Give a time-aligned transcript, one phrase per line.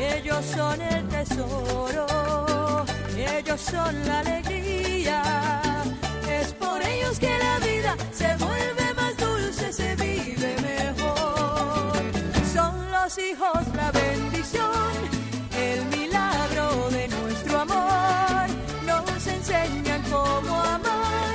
[0.00, 2.06] Ellos son el tesoro,
[3.16, 5.22] ellos son la alegría.
[6.26, 11.92] Es por ellos que la vida se vuelve más dulce, se vive mejor.
[12.54, 14.92] Son los hijos la bendición,
[15.54, 18.46] el milagro de nuestro amor.
[18.86, 21.34] Nos enseñan cómo amar,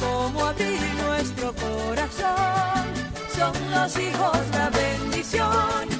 [0.00, 2.84] cómo abrir nuestro corazón.
[3.36, 5.95] Son los hijos la bendición,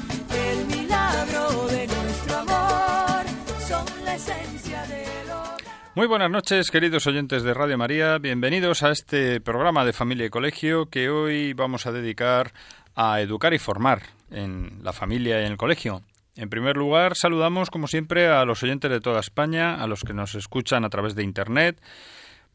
[5.95, 8.19] Muy buenas noches, queridos oyentes de Radio María.
[8.19, 12.53] Bienvenidos a este programa de Familia y Colegio que hoy vamos a dedicar
[12.95, 16.03] a educar y formar en la familia y en el colegio.
[16.35, 20.13] En primer lugar, saludamos, como siempre, a los oyentes de toda España, a los que
[20.13, 21.81] nos escuchan a través de Internet,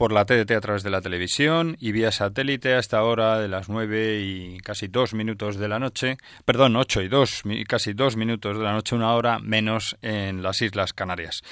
[0.01, 3.47] por la TDT a través de la televisión y vía satélite a esta hora de
[3.47, 7.93] las nueve y casi dos minutos de la noche, perdón, ocho y dos, mi- casi
[7.93, 11.43] dos minutos de la noche, una hora menos en las Islas Canarias.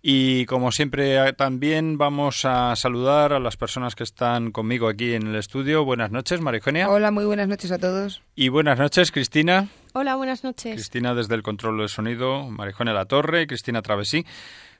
[0.00, 5.26] Y como siempre también vamos a saludar a las personas que están conmigo aquí en
[5.26, 5.84] el estudio.
[5.84, 6.88] Buenas noches, María Eugenia.
[6.88, 8.22] Hola, muy buenas noches a todos.
[8.34, 9.68] Y buenas noches, Cristina.
[9.92, 10.72] Hola, buenas noches.
[10.76, 14.24] Cristina desde el control de sonido, Marijone La Torre y Cristina Travesí.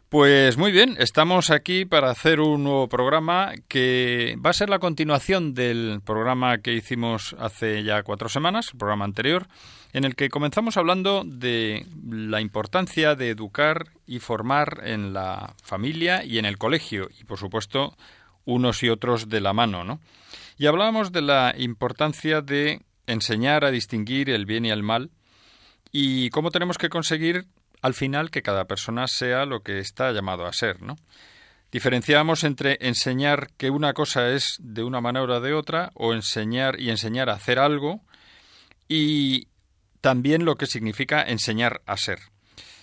[0.08, 4.78] Pues muy bien, estamos aquí para hacer un nuevo programa que va a ser la
[4.78, 9.48] continuación del programa que hicimos hace ya cuatro semanas, el programa anterior,
[9.92, 16.24] en el que comenzamos hablando de la importancia de educar y formar en la familia
[16.24, 17.94] y en el colegio, y por supuesto
[18.46, 20.00] unos y otros de la mano, ¿no?
[20.56, 25.10] Y hablábamos de la importancia de enseñar a distinguir el bien y el mal
[25.92, 27.44] y cómo tenemos que conseguir
[27.82, 30.96] al final que cada persona sea lo que está llamado a ser, ¿no?
[31.70, 36.80] Diferenciamos entre enseñar que una cosa es de una manera o de otra o enseñar
[36.80, 38.00] y enseñar a hacer algo
[38.88, 39.48] y
[40.00, 42.20] también lo que significa enseñar a ser.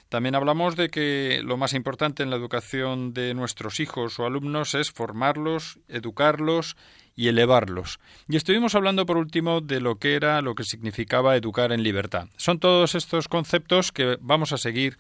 [0.09, 4.75] También hablamos de que lo más importante en la educación de nuestros hijos o alumnos
[4.75, 6.77] es formarlos, educarlos
[7.15, 7.99] y elevarlos.
[8.27, 12.27] Y estuvimos hablando por último de lo que era, lo que significaba educar en libertad.
[12.35, 14.97] Son todos estos conceptos que vamos a seguir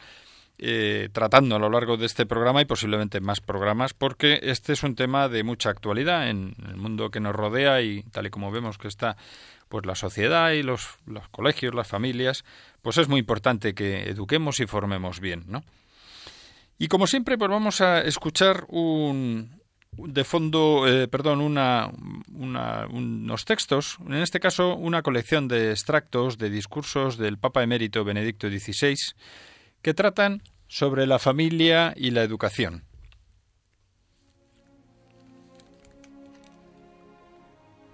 [0.57, 4.83] eh, tratando a lo largo de este programa y posiblemente más programas, porque este es
[4.83, 8.51] un tema de mucha actualidad en el mundo que nos rodea y tal y como
[8.51, 9.17] vemos que está
[9.67, 12.45] pues la sociedad y los, los colegios, las familias,
[12.81, 15.63] pues es muy importante que eduquemos y formemos bien, ¿no?
[16.77, 19.54] Y como siempre, pues vamos a escuchar un,
[19.97, 21.91] de fondo, eh, perdón, una,
[22.33, 28.03] una- unos textos, en este caso una colección de extractos de discursos del Papa emérito
[28.03, 28.95] Benedicto XVI
[29.81, 32.83] que tratan sobre la familia y la educación.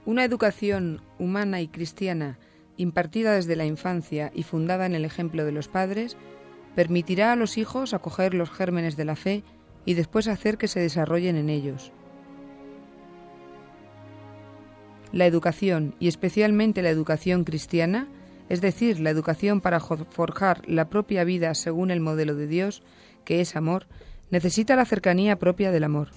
[0.06, 2.40] Una educación humana y cristiana
[2.78, 6.18] impartida desde la infancia y fundada en el ejemplo de los padres
[6.76, 9.44] permitirá a los hijos acoger los gérmenes de la fe
[9.86, 11.92] y después hacer que se desarrollen en ellos.
[15.12, 18.08] La educación, y especialmente la educación cristiana,
[18.50, 22.84] es decir, la educación para forjar la propia vida según el modelo de Dios,
[23.26, 23.88] que es amor,
[24.30, 26.10] necesita la cercanía propia del amor.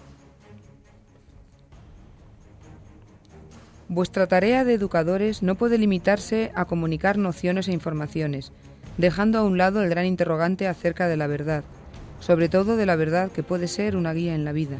[3.88, 8.53] Vuestra tarea de educadores no puede limitarse a comunicar nociones e informaciones,
[8.97, 11.64] dejando a un lado el gran interrogante acerca de la verdad,
[12.24, 14.78] sobre todo de la verdad que puede ser una guía en la vida.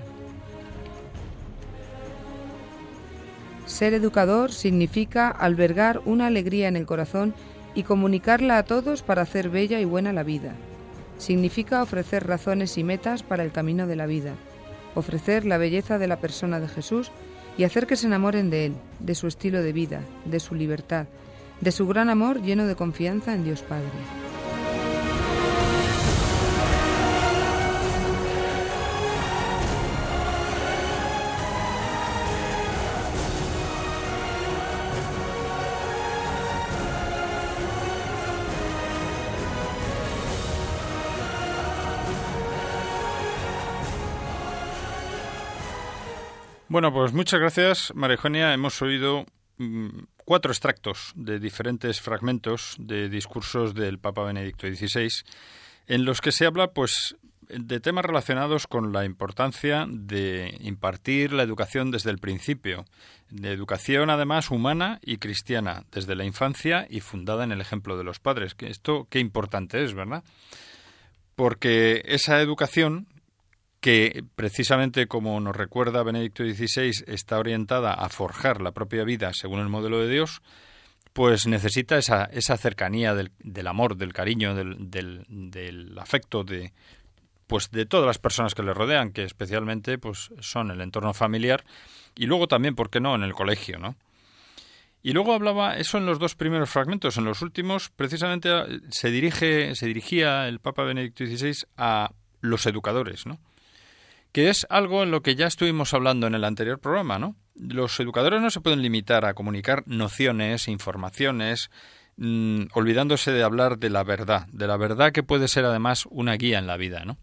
[3.67, 7.35] Ser educador significa albergar una alegría en el corazón
[7.75, 10.55] y comunicarla a todos para hacer bella y buena la vida.
[11.19, 14.33] Significa ofrecer razones y metas para el camino de la vida,
[14.95, 17.11] ofrecer la belleza de la persona de Jesús
[17.59, 21.09] y hacer que se enamoren de Él, de su estilo de vida, de su libertad,
[21.61, 24.24] de su gran amor lleno de confianza en Dios Padre.
[46.75, 48.53] Bueno, pues muchas gracias, María Eugenia.
[48.53, 49.27] Hemos oído
[49.59, 49.91] mm,
[50.25, 55.09] cuatro extractos de diferentes fragmentos de discursos del Papa Benedicto XVI
[55.87, 61.45] en los que se habla, pues, de temas relacionados con la importancia de impartir la
[61.45, 62.87] educación desde el principio,
[63.31, 68.03] de educación además humana y cristiana, desde la infancia y fundada en el ejemplo de
[68.03, 68.57] los padres.
[68.59, 70.25] Esto qué importante es, ¿verdad?
[71.37, 73.07] Porque esa educación
[73.85, 79.61] que precisamente como nos recuerda Benedicto XVI está orientada a forjar la propia vida según
[79.61, 80.41] el modelo de Dios,
[81.13, 86.73] pues necesita esa, esa cercanía del, del amor, del cariño, del, del, afecto de,
[87.47, 91.63] pues de todas las personas que le rodean, que especialmente pues son el entorno familiar
[92.15, 93.97] y luego también, ¿por qué no?, en el colegio, ¿no?
[95.03, 98.49] Y luego hablaba eso en los dos primeros fragmentos, en los últimos precisamente
[98.89, 103.39] se dirige se dirigía el Papa Benedicto XVI a los educadores, ¿no?
[104.35, 107.37] Que es algo en lo que ya estuvimos hablando en el anterior programa, ¿no?
[107.55, 111.71] Los educadores no se pueden limitar a comunicar nociones, informaciones,
[112.17, 116.35] mmm, olvidándose de hablar de la verdad, de la verdad que puede ser además una
[116.35, 117.17] guía en la vida, ¿no?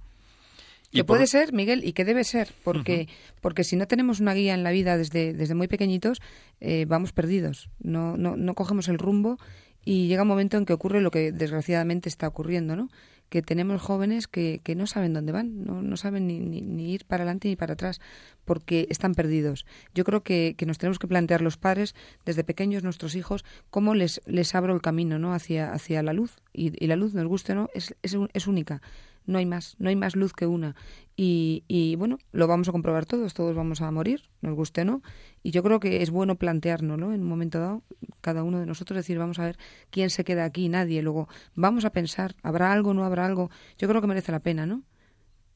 [0.93, 1.17] Que por...
[1.17, 3.39] puede ser, Miguel, y que debe ser, porque, uh -huh.
[3.41, 6.21] porque si no tenemos una guía en la vida desde, desde muy pequeñitos,
[6.61, 9.37] eh, vamos perdidos, no, no, no cogemos el rumbo
[9.83, 12.87] y llega un momento en que ocurre lo que desgraciadamente está ocurriendo, ¿no?
[13.31, 16.91] Que tenemos jóvenes que, que no saben dónde van, no, no saben ni, ni, ni,
[16.91, 18.01] ir para adelante ni para atrás,
[18.43, 19.65] porque están perdidos.
[19.95, 21.95] Yo creo que, que nos tenemos que plantear los padres,
[22.25, 25.33] desde pequeños, nuestros hijos, cómo les, les abro el camino ¿no?
[25.33, 26.41] hacia, hacia la luz.
[26.51, 28.81] Y, la luz, nos guste o no, es, es, es única
[29.25, 30.75] no hay más, no hay más luz que una.
[31.15, 34.85] Y, y, bueno, lo vamos a comprobar todos, todos vamos a morir, nos guste o
[34.85, 35.01] no.
[35.43, 37.13] Y yo creo que es bueno plantearnos, ¿no?
[37.13, 37.83] En un momento dado,
[38.21, 39.57] cada uno de nosotros decir, vamos a ver
[39.89, 41.01] quién se queda aquí, nadie.
[41.01, 43.51] Luego, vamos a pensar, ¿habrá algo, no habrá algo?
[43.77, 44.83] Yo creo que merece la pena, ¿no?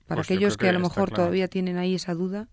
[0.08, 1.16] Para pues aquellos que, que, a lo mejor claro.
[1.16, 2.48] todavía tienen ahí esa duda.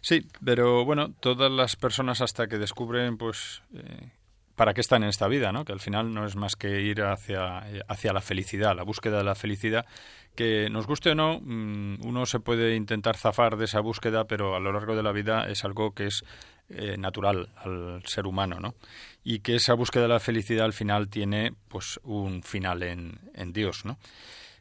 [0.00, 4.12] Sí, pero bueno, todas las personas hasta que descubren, pues, eh,
[4.60, 5.64] para qué están en esta vida, ¿no?
[5.64, 9.24] Que al final no es más que ir hacia, hacia la felicidad, la búsqueda de
[9.24, 9.86] la felicidad,
[10.34, 14.54] que nos guste o no, mm, uno se puede intentar zafar de esa búsqueda, pero
[14.54, 16.24] a lo largo de la vida es algo que es
[16.68, 18.74] eh, natural al ser humano, ¿no?
[19.24, 23.54] Y que esa búsqueda de la felicidad al final tiene, pues, un final en, en
[23.54, 23.96] Dios, ¿no?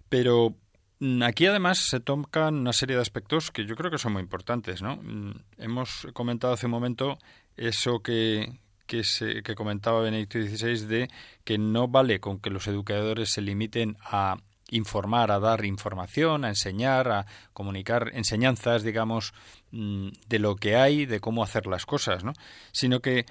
[0.08, 0.56] Pero
[1.00, 4.22] mm, Aquí además se tocan una serie de aspectos que yo creo que son muy
[4.22, 4.96] importantes, ¿no?
[4.96, 7.18] Mm, hemos comentado hace un momento
[7.58, 8.48] eso que,
[8.90, 11.10] que, se, que comentaba Benedicto XVI de
[11.44, 14.38] que no vale con que los educadores se limiten a
[14.72, 19.34] informar, a dar información, a enseñar, a comunicar enseñanzas, digamos,
[19.72, 22.34] mm, de lo que hay, de cómo hacer las cosas, ¿no?
[22.72, 23.26] Sino que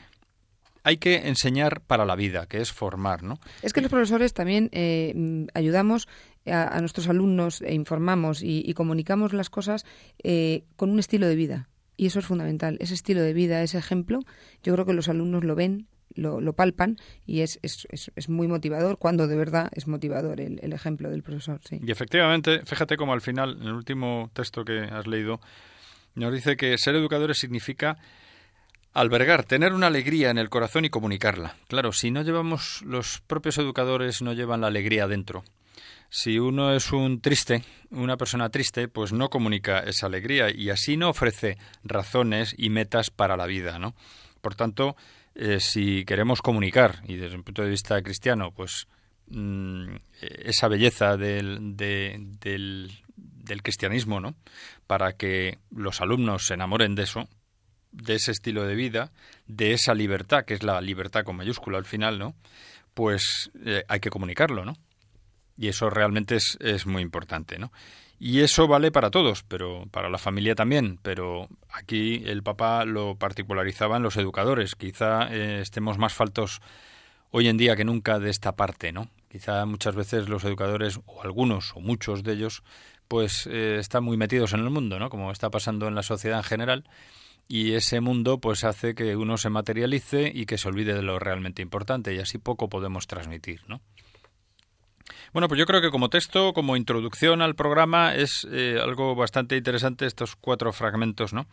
[0.84, 3.40] hay que enseñar para la vida, que es formar, ¿no?
[3.60, 6.06] Es que los profesores también eh, ayudamos
[6.46, 9.84] a, a, nuestros alumnos e informamos y, y comunicamos las cosas
[10.22, 11.69] eh, con un estilo de vida.
[11.98, 14.20] Y eso es fundamental, ese estilo de vida, ese ejemplo,
[14.62, 16.96] yo creo que los alumnos lo ven, lo, lo palpan
[17.26, 21.24] y es, es, es, muy motivador cuando de verdad es motivador el, el, ejemplo del
[21.24, 21.60] profesor.
[21.68, 21.80] Sí.
[21.84, 25.40] Y efectivamente, fíjate como al final, en el último texto que has leído,
[26.14, 27.98] nos dice que ser educadores significa
[28.92, 31.56] albergar, tener una alegría en el corazón y comunicarla.
[31.66, 35.42] Claro, si no llevamos, los propios educadores no llevan la alegría dentro,
[36.10, 40.96] si uno es un triste, una persona triste, pues no comunica esa alegría y así
[40.96, 43.94] no ofrece razones y metas para la vida, ¿no?
[44.40, 44.96] Por tanto,
[45.34, 48.88] eh, si queremos comunicar, y desde un punto de vista cristiano, pues
[49.27, 54.34] mmm, esa belleza del, de, del, del cristianismo, ¿no?
[54.86, 57.29] Para que los alumnos se enamoren de eso,
[57.93, 59.12] de ese estilo de vida,
[59.46, 62.34] de esa libertad, que es la libertad con mayúscula al final, ¿no?
[62.94, 64.74] Pues eh, hay que comunicarlo, ¿no?
[65.58, 67.72] Y eso realmente es, es muy importante, ¿no?
[68.20, 70.98] Y eso vale para todos, pero para la familia también.
[71.03, 74.74] Pero aquí el Papa lo particularizaba en los educadores.
[74.74, 76.60] Quizá eh, estemos más faltos
[77.31, 79.08] hoy en día que nunca de esta parte, ¿no?
[79.31, 82.62] Quizá muchas veces los educadores, o algunos, o muchos de ellos,
[83.06, 85.10] pues eh, están muy metidos en el mundo, ¿no?
[85.10, 86.84] Como está pasando en la sociedad en general.
[87.46, 91.19] Y ese mundo pues hace que uno se materialice y que se olvide de lo
[91.19, 93.81] realmente importante y así poco podemos transmitir, ¿no?
[95.32, 99.56] Bueno, pues yo creo que como texto, como introducción al programa, es eh, algo bastante
[99.56, 101.46] interesante estos cuatro fragmentos, ¿no?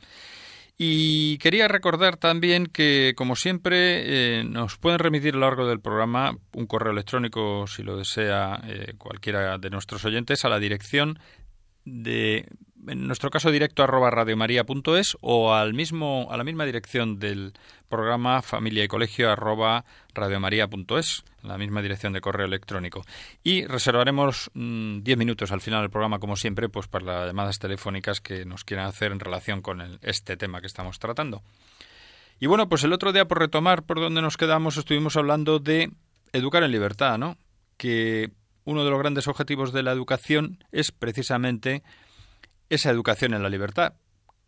[0.77, 5.79] Y quería recordar también que, como siempre, eh, nos pueden remitir a lo largo del
[5.79, 11.17] programa un correo electrónico, si lo desea eh, cualquiera de nuestros oyentes, a la dirección
[11.85, 12.45] de
[12.87, 17.53] en nuestro caso directo arroba radiomaria.es o al mismo a la misma dirección del
[17.89, 23.05] programa familia y colegio arroba radiomaria.es la misma dirección de correo electrónico.
[23.43, 27.59] Y reservaremos 10 mm, minutos al final del programa como siempre pues para las llamadas
[27.59, 31.43] telefónicas que nos quieran hacer en relación con este tema que estamos tratando.
[32.39, 35.91] Y bueno pues el otro día por retomar por donde nos quedamos estuvimos hablando de
[36.33, 37.37] educar en libertad no
[37.77, 38.31] que
[38.65, 41.83] uno de los grandes objetivos de la educación es precisamente
[42.69, 43.93] esa educación en la libertad,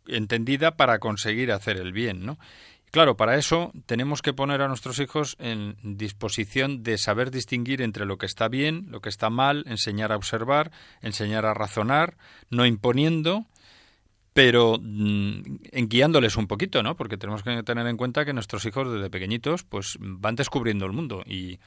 [0.07, 2.37] entendida para conseguir hacer el bien, ¿no?
[2.91, 8.05] Claro, para eso tenemos que poner a nuestros hijos en disposición de saber distinguir entre
[8.05, 10.71] lo que está bien, lo que está mal, enseñar a observar,
[11.01, 12.17] enseñar a razonar,
[12.49, 13.45] no imponiendo,
[14.31, 16.95] pero mm, en guiándoles un poquito, ¿no?
[16.95, 20.93] Porque tenemos que tener en cuenta que nuestros hijos desde pequeñitos pues van descubriendo el
[20.93, 21.59] mundo y,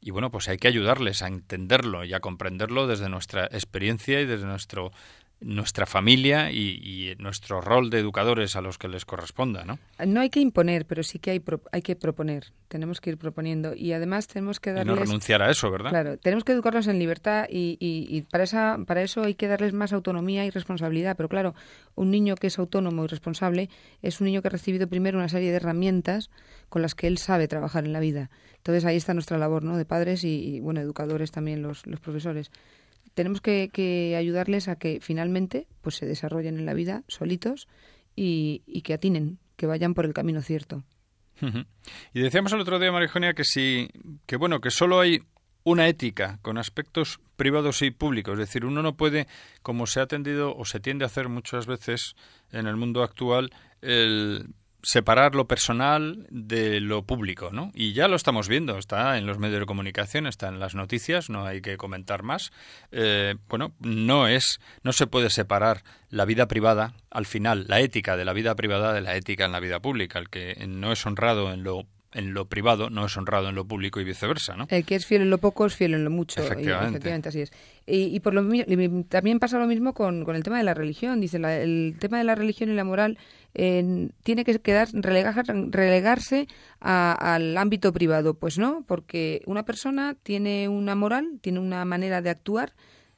[0.00, 4.26] y bueno, pues hay que ayudarles a entenderlo y a comprenderlo desde nuestra experiencia y
[4.26, 4.92] desde nuestro
[5.40, 9.78] nuestra familia y, nuestro rol de educadores a los que les corresponda, ¿no?
[10.04, 12.52] No hay que imponer, pero sí que hay, hay que proponer.
[12.68, 14.96] Tenemos que ir proponiendo y además tenemos que darles...
[14.96, 15.90] Y no renunciar a eso, ¿verdad?
[15.90, 19.72] Claro, tenemos que educarlos en libertad y, y, para, esa, para eso hay que darles
[19.72, 21.16] más autonomía y responsabilidad.
[21.16, 21.54] Pero claro,
[21.94, 23.68] un niño que es autónomo y responsable
[24.02, 26.30] es un niño que ha recibido primero una serie de herramientas
[26.68, 28.30] con las que él sabe trabajar en la vida.
[28.56, 29.76] Entonces ahí está nuestra labor, ¿no?
[29.76, 32.50] De padres y, bueno, educadores también, los, los profesores
[33.16, 37.66] tenemos que, ayudarles a que finalmente pues se desarrollen en la vida solitos
[38.14, 40.84] y, que atinen, que vayan por el camino cierto.
[42.12, 43.88] Y decíamos el otro día, Marijonia, que si,
[44.26, 45.22] que bueno, que solo hay
[45.64, 48.34] una ética con aspectos privados y públicos.
[48.34, 49.26] Es decir, uno no puede,
[49.62, 52.16] como se ha tendido o se tiende a hacer muchas veces
[52.52, 54.50] en el mundo actual, el
[54.86, 57.72] separar lo personal de lo público, ¿no?
[57.74, 61.28] Y ya lo estamos viendo, está en los medios de comunicación, está en las noticias,
[61.28, 62.52] no hay que comentar más.
[62.92, 68.16] Eh, bueno, no es, no se puede separar la vida privada, al final, la ética
[68.16, 70.20] de la vida privada de la ética en la vida pública.
[70.20, 73.66] El que no es honrado en lo en lo privado no es honrado en lo
[73.66, 74.68] público y viceversa, ¿no?
[74.70, 76.40] El que es fiel en lo poco es fiel en lo mucho.
[76.40, 77.28] Efectivamente.
[77.28, 77.52] así es.
[77.86, 78.42] Y, por lo
[79.08, 81.20] también pasa lo mismo con, con, el tema de la religión.
[81.20, 83.18] Dice, el tema de la religión y la moral
[83.56, 86.46] tiene que quedar relegarse
[86.80, 88.34] al ámbito privado.
[88.34, 92.74] Pues no, porque una persona tiene una moral, tiene una manera de actuar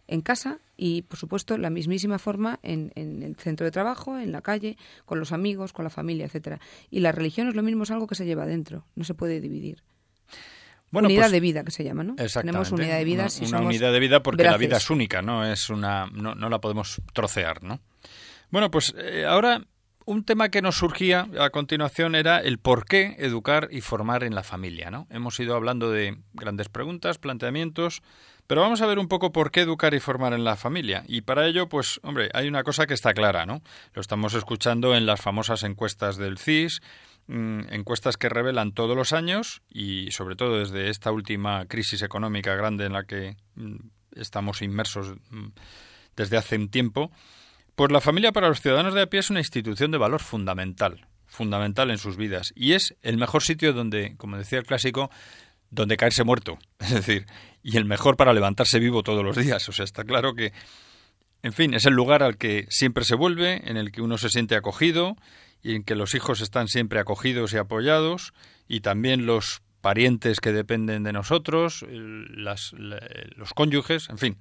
[0.06, 4.40] en casa y, por supuesto, la mismísima forma en, el centro de trabajo, en la
[4.40, 6.60] calle, con los amigos, con la familia, etcétera.
[6.90, 9.40] Y la religión es lo mismo, es algo que se lleva dentro, no se puede
[9.40, 9.82] dividir.
[10.92, 12.14] unidad pues de vida que se llama, ¿no?
[12.14, 15.68] Tenemos unidad de vida una, unidad de vida porque la vida es única, no es
[15.68, 17.80] una no, no la podemos trocear, ¿no?
[18.50, 19.62] Bueno, pues eh, ahora
[20.08, 24.34] un tema que nos surgía a continuación era el por qué educar y formar en
[24.34, 25.06] la familia, ¿no?
[25.10, 28.00] Hemos ido hablando de grandes preguntas, planteamientos,
[28.46, 31.04] pero vamos a ver un poco por qué educar y formar en la familia.
[31.06, 33.60] Y para ello, pues, hombre, hay una cosa que está clara, ¿no?
[33.92, 36.80] Lo estamos escuchando en las famosas encuestas del CIS,
[37.26, 42.54] mm, encuestas que revelan todos los años y sobre todo desde esta última crisis económica
[42.54, 43.76] grande en la que mm,
[44.16, 45.48] estamos inmersos mm,
[46.16, 47.12] desde hace un tiempo,
[47.78, 51.06] pues la familia para los ciudadanos de a pie es una institución de valor fundamental,
[51.26, 55.12] fundamental en sus vidas y es el mejor sitio donde, como decía el clásico,
[55.70, 57.26] donde caerse muerto, es decir,
[57.62, 59.68] y el mejor para levantarse vivo todos los días.
[59.68, 60.52] O sea, está claro que,
[61.44, 64.28] en fin, es el lugar al que siempre se vuelve, en el que uno se
[64.28, 65.14] siente acogido
[65.62, 68.32] y en que los hijos están siempre acogidos y apoyados
[68.66, 74.36] y también los parientes que dependen de nosotros, las, los cónyuges, en fin.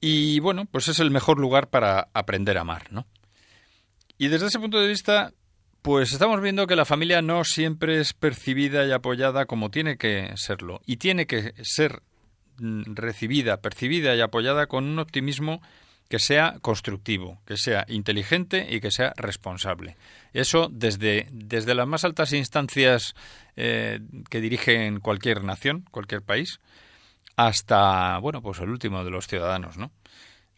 [0.00, 3.06] Y bueno, pues es el mejor lugar para aprender a amar, ¿no?
[4.16, 5.32] Y desde ese punto de vista,
[5.82, 10.32] pues estamos viendo que la familia no siempre es percibida y apoyada como tiene que
[10.36, 10.80] serlo.
[10.86, 12.02] Y tiene que ser
[12.58, 15.60] mm, recibida, percibida y apoyada con un optimismo
[16.10, 19.96] que sea constructivo, que sea inteligente y que sea responsable.
[20.32, 23.14] Eso desde, desde las más altas instancias
[23.56, 26.58] eh, que dirigen cualquier nación, cualquier país,
[27.36, 29.90] hasta, bueno, pues el último de los ciudadanos, ¿no?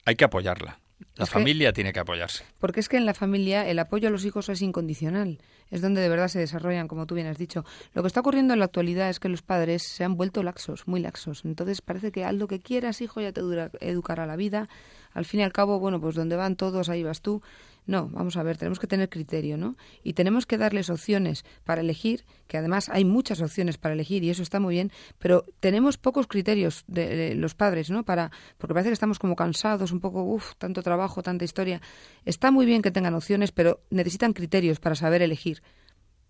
[0.05, 0.79] Hay que apoyarla.
[1.17, 2.45] La familia tiene que apoyarse.
[2.59, 5.39] Porque es que en la familia el apoyo a los hijos es incondicional.
[5.71, 7.65] Es donde de verdad se desarrollan, como tú bien has dicho.
[7.93, 10.87] Lo que está ocurriendo en la actualidad es que los padres se han vuelto laxos,
[10.87, 11.45] muy laxos.
[11.45, 13.41] Entonces parece que haz lo que quieras, hijo, ya te
[13.81, 14.69] educará la vida.
[15.15, 17.43] Al fin y al cabo, bueno, pues donde van todos, ahí vas tú.
[17.85, 19.77] No, vamos a ver, tenemos que tener criterio, ¿no?
[20.05, 24.31] Y tenemos que darles opciones para elegir, que además hay muchas opciones para elegir y
[24.31, 28.05] eso está muy bien, pero tenemos pocos criterios de, los padres, ¿no?
[28.05, 31.81] Para, porque parece que estamos como cansados, un poco, uff, tanto trabajo, tanta historia.
[32.25, 35.63] Está muy bien que tengan opciones, pero necesitan criterios para saber elegir,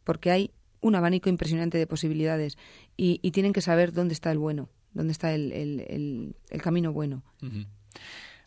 [0.05, 2.57] porque hay un abanico impresionante de posibilidades
[2.97, 7.23] y, tienen que saber dónde está el bueno, dónde está el, el, camino bueno.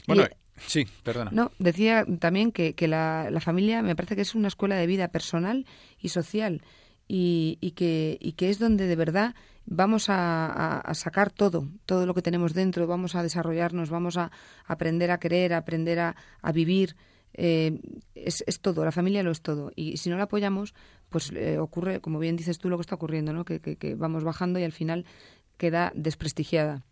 [0.07, 0.27] Bueno,
[0.67, 1.31] Sí, perdona.
[1.33, 4.87] No, decía también que, que la, la, familia me parece que es una escuela de
[4.87, 5.65] vida personal
[5.99, 6.61] y social
[7.07, 9.35] y, y, que, y que es donde de verdad
[9.65, 14.31] vamos a, a, sacar todo, todo lo que tenemos dentro, vamos a desarrollarnos, vamos a
[14.65, 16.95] aprender a querer, a aprender a, a vivir.
[17.33, 17.81] Eh,
[18.13, 19.71] es, es, todo, la familia lo es todo.
[19.75, 20.73] Y si no la apoyamos,
[21.09, 23.43] pues eh, ocurre, como bien dices tú, lo que está ocurriendo, ¿no?
[23.43, 25.05] que, que, que vamos bajando y al final
[25.57, 26.85] queda desprestigiada.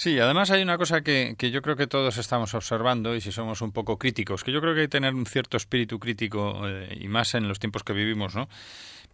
[0.00, 3.32] Sí, además hay una cosa que, que, yo creo que todos estamos observando y si
[3.32, 6.66] somos un poco críticos, que yo creo que hay que tener un cierto espíritu crítico
[6.66, 8.48] eh, y más en los tiempos que vivimos, ¿no?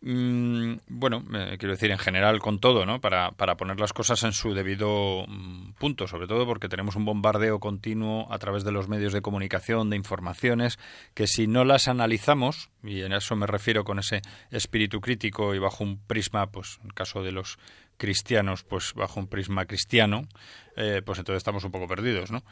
[0.02, 3.00] Mm, bueno, eh, quiero decir en general con todo, ¿no?
[3.00, 7.04] Para, para poner las cosas en su debido mm, punto, sobre todo porque tenemos un
[7.04, 10.78] bombardeo continuo a través de los medios de comunicación, de informaciones,
[11.14, 15.58] que si no las analizamos, y en eso me refiero con ese espíritu crítico y
[15.58, 17.58] bajo un prisma, pues en caso de los
[17.96, 20.28] cristianos, pues bajo un prisma cristiano,
[20.76, 22.42] eh, pues entonces estamos un poco perdidos, ¿no?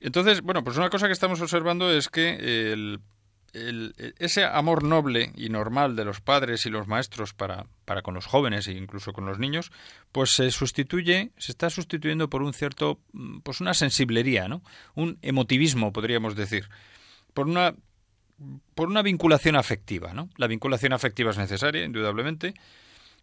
[0.00, 3.00] Entonces, bueno, pues una cosa que estamos observando es que el
[3.52, 8.26] ese amor noble y normal de los padres y los maestros para, para con los
[8.26, 9.72] jóvenes e incluso con los niños,
[10.12, 14.62] pues se sustituye, se está sustituyendo por un cierto, mm, pues una sensiblería, ¿no?
[14.94, 16.68] Un emotivismo, podríamos decir,
[17.34, 17.74] por una
[18.74, 20.30] por una vinculación afectiva, ¿no?
[20.38, 22.54] La vinculación afectiva es necesaria, indudablemente,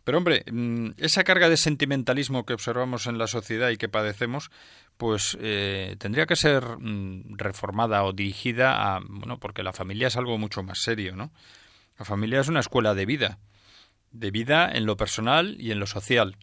[0.07, 4.51] pero hombre, mm, esa carga de sentimentalismo que observamos en la sociedad y que padecemos,
[4.95, 10.15] pues eh, tendría que ser mm, reformada o dirigida a, bueno, porque la familia es
[10.15, 11.33] algo mucho más serio, ¿no?
[11.99, 13.39] La familia es una escuela de vida,
[14.13, 16.37] de vida en lo personal y en lo social,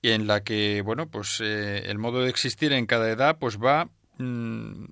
[0.00, 3.58] y en la que, bueno, pues eh, el modo de existir en cada edad, pues
[3.58, 4.86] va mm,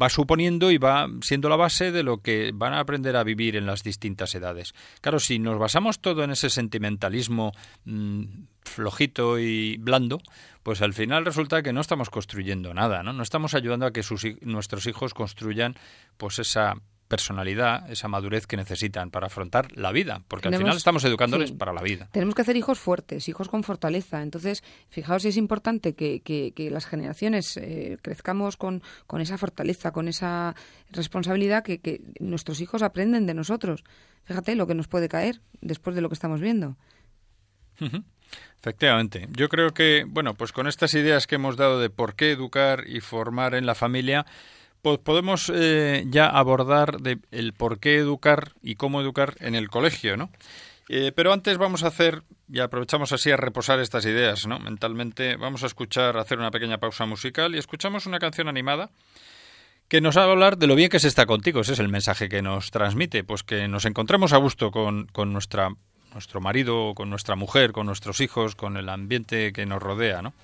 [0.00, 3.56] va suponiendo y va siendo la base de lo que van a aprender a vivir
[3.56, 4.74] en las distintas edades.
[5.00, 7.52] Claro, si nos basamos todo en ese sentimentalismo
[7.84, 8.24] mm,
[8.62, 10.18] flojito y blando,
[10.62, 13.12] pues al final resulta que no estamos construyendo nada, ¿no?
[13.12, 14.02] No estamos ayudando a que
[14.42, 15.74] nuestros hijos construyan
[16.16, 16.74] pues esa
[17.08, 21.72] personalidad, esa madurez que necesitan para afrontar la vida, porque al final estamos educándoles para
[21.72, 22.08] la vida.
[22.12, 24.22] Tenemos que hacer hijos fuertes, hijos con fortaleza.
[24.22, 29.92] Entonces, fijaos si es importante que, que, las generaciones eh, crezcamos con, con esa fortaleza,
[29.92, 30.54] con esa
[30.90, 33.84] responsabilidad que, que nuestros hijos aprenden de nosotros.
[34.24, 36.76] Fíjate lo que nos puede caer después de lo que estamos viendo.
[38.60, 39.28] Efectivamente.
[39.32, 42.84] Yo creo que, bueno, pues con estas ideas que hemos dado de por qué educar
[42.86, 44.24] y formar en la familia,
[44.84, 49.70] pues podemos eh, ya abordar de el por qué educar y cómo educar en el
[49.70, 50.28] colegio, ¿no?
[50.90, 54.58] Eh, pero antes vamos a hacer, y aprovechamos así a reposar estas ideas, ¿no?
[54.58, 58.90] Mentalmente, vamos a escuchar, hacer una pequeña pausa musical y escuchamos una canción animada
[59.88, 61.62] que nos va a hablar de lo bien que se está contigo.
[61.62, 65.32] Ese es el mensaje que nos transmite, pues que nos encontremos a gusto con, con
[65.32, 65.70] nuestra,
[66.12, 70.34] nuestro marido, con nuestra mujer, con nuestros hijos, con el ambiente que nos rodea, ¿no?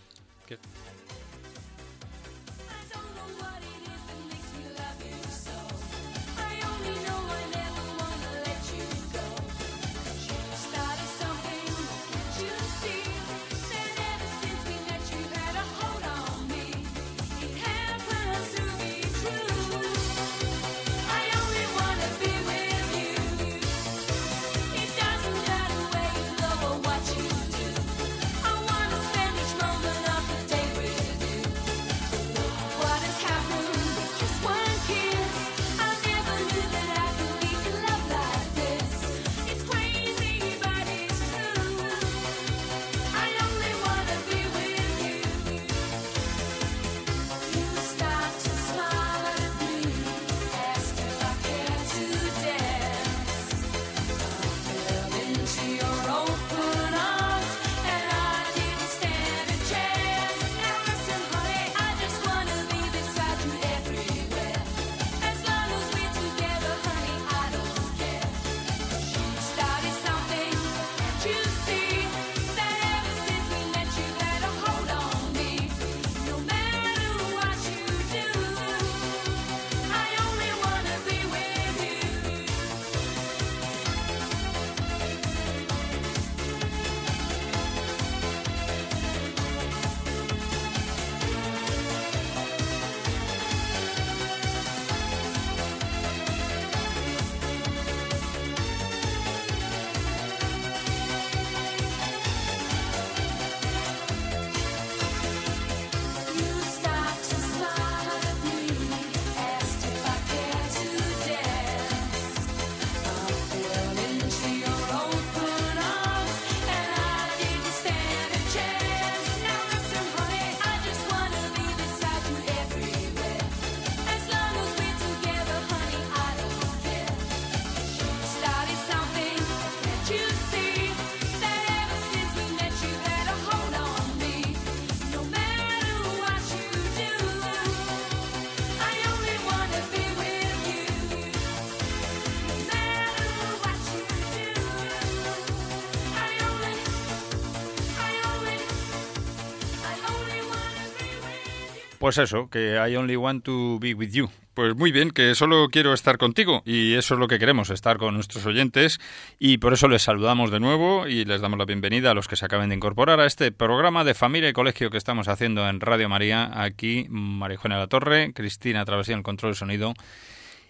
[152.00, 154.30] Pues eso, que I only want to be with you.
[154.54, 157.98] Pues muy bien, que solo quiero estar contigo y eso es lo que queremos, estar
[157.98, 158.98] con nuestros oyentes
[159.38, 162.36] y por eso les saludamos de nuevo y les damos la bienvenida a los que
[162.36, 165.78] se acaben de incorporar a este programa de familia y colegio que estamos haciendo en
[165.78, 169.92] Radio María, aquí María La Torre, Cristina Travesía en el control de sonido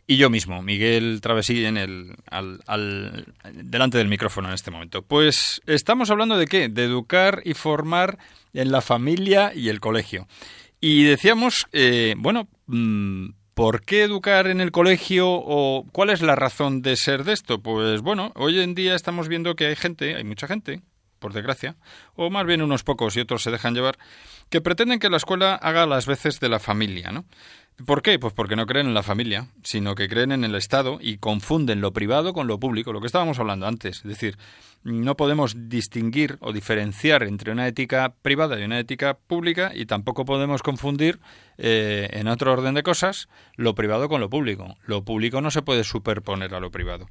[0.08, 5.02] y yo mismo, Miguel Travesí, en el, al, delante del micrófono en este momento.
[5.02, 6.68] Pues estamos hablando de qué?
[6.68, 8.18] De educar y formar
[8.52, 10.26] en la familia y el colegio.
[10.80, 16.36] Y decíamos, eh, bueno, mm, ¿por qué educar en el colegio o cuál es la
[16.36, 17.60] razón de ser de esto?
[17.60, 20.80] Pues bueno, hoy en día estamos viendo que hay gente, hay mucha gente,
[21.18, 21.76] por desgracia,
[22.14, 23.98] o más bien unos pocos y otros se dejan llevar,
[24.48, 27.26] que pretenden que la escuela haga las veces de la familia, ¿no?
[27.86, 28.18] ¿Por qué?
[28.18, 31.80] Pues porque no creen en la familia, sino que creen en el Estado y confunden
[31.80, 33.98] lo privado con lo público, lo que estábamos hablando antes.
[33.98, 34.36] Es decir,
[34.82, 40.24] no podemos distinguir o diferenciar entre una ética privada y una ética pública y tampoco
[40.24, 41.20] podemos confundir,
[41.58, 44.76] eh, en otro orden de cosas, lo privado con lo público.
[44.86, 47.08] Lo público no se puede superponer a lo privado.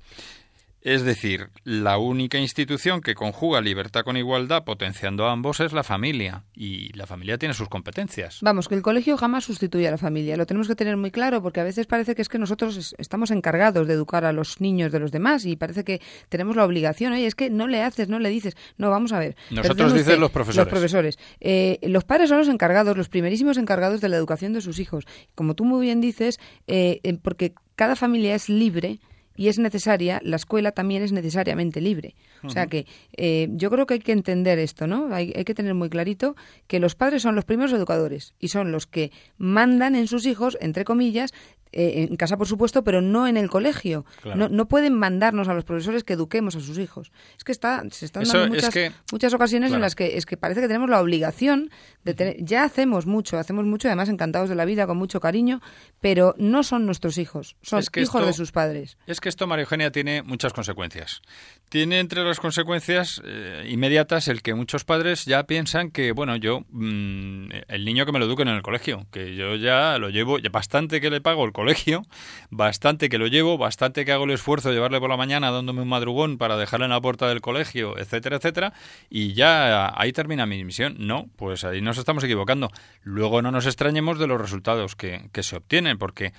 [0.82, 5.84] Es decir, la única institución que conjuga libertad con igualdad potenciando a ambos es la
[5.84, 8.40] familia y la familia tiene sus competencias.
[8.42, 11.42] Vamos, que el colegio jamás sustituye a la familia, lo tenemos que tener muy claro
[11.42, 14.92] porque a veces parece que es que nosotros estamos encargados de educar a los niños
[14.92, 18.08] de los demás y parece que tenemos la obligación, oye, es que no le haces,
[18.08, 19.36] no le dices, no, vamos a ver.
[19.52, 20.66] Nosotros dicen los profesores.
[20.66, 21.20] Los profesores.
[21.42, 25.06] Eh, los padres son los encargados, los primerísimos encargados de la educación de sus hijos.
[25.36, 29.00] Como tú muy bien dices, eh, eh, porque cada familia es libre
[29.40, 32.14] y es necesaria, la escuela también es necesariamente libre.
[32.44, 35.16] O sea que eh, yo creo que hay que entender esto, ¿no?
[35.16, 36.36] Hay, hay, que tener muy clarito
[36.68, 40.58] que los padres son los primeros educadores y son los que mandan en sus hijos,
[40.60, 41.32] entre comillas,
[41.72, 44.04] eh, en casa, por supuesto, pero no en el colegio.
[44.36, 47.12] No, no, pueden mandarnos a los profesores que eduquemos a sus hijos.
[47.38, 48.74] Es que está, se están dando muchas,
[49.12, 51.70] muchas ocasiones en las que es que parece que tenemos la obligación
[52.04, 52.44] de tener.
[52.44, 55.62] Ya hacemos mucho, hacemos mucho, además encantados de la vida, con mucho cariño,
[56.02, 58.98] pero no son nuestros hijos, son hijos de sus padres.
[59.06, 61.22] Es que esto, María Eugenia, tiene muchas consecuencias.
[61.70, 66.66] Tiene entre las consecuencias eh, inmediatas el que muchos padres ya piensan que, bueno, yo,
[66.70, 70.38] mm, el niño que me lo eduquen en el colegio, que yo ya lo llevo,
[70.52, 72.04] bastante que le pago el colegio,
[72.50, 75.82] bastante que lo llevo, bastante que hago el esfuerzo de llevarle por la mañana dándome
[75.82, 78.74] un madrugón para dejarle en la puerta del colegio, etcétera, etcétera,
[79.10, 80.96] y ya ahí termina mi misión.
[80.98, 82.72] No, pues ahí nos estamos equivocando.
[83.04, 86.34] Luego no nos extrañemos de los resultados que, que se obtienen, porque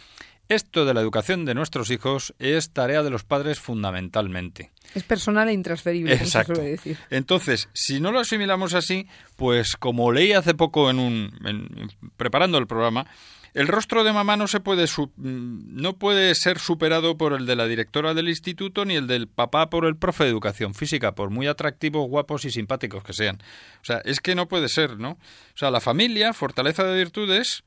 [0.51, 4.71] esto de la educación de nuestros hijos es tarea de los padres fundamentalmente.
[4.95, 6.57] Es personal e intransferible, Exacto.
[6.57, 6.99] Se decir.
[7.09, 12.67] Entonces, si no lo asimilamos así, pues como leí hace poco en un preparando el
[12.67, 13.07] programa,
[13.55, 17.57] el rostro de mamá no se puede mm, no puede ser superado por el de
[17.57, 21.31] la directora del instituto ni el del papá por el profe de educación física, por
[21.31, 23.39] muy atractivos, guapos y simpáticos que sean.
[23.83, 25.13] O sea, es que no puede ser, ¿no?
[25.13, 27.65] O sea, la familia, fortaleza de virtudes,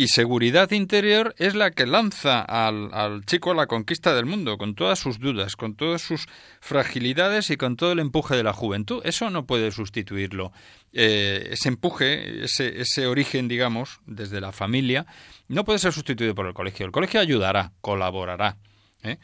[0.00, 4.74] y seguridad interior es la que lanza al, chico a la conquista del mundo, con
[4.74, 6.26] todas sus dudas, con todas sus
[6.62, 9.02] fragilidades y con todo el empuje de la juventud.
[9.04, 10.52] Eso no puede sustituirlo.
[10.94, 15.04] Eh, ese empuje, ese, ese origen, digamos, desde la familia,
[15.48, 16.86] no puede ser sustituido por el colegio.
[16.86, 18.56] El colegio ayudará, colaborará.
[19.02, 19.18] ¿eh?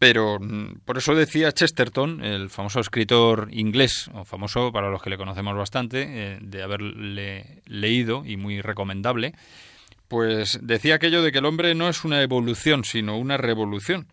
[0.00, 5.10] Pero mm, por eso decía Chesterton, el famoso escritor inglés, o famoso para los que
[5.10, 9.34] le conocemos bastante, eh, de haberle leído y muy recomendable,
[10.08, 14.08] pues decía aquello de que el hombre no es una evolución, sino una revolución.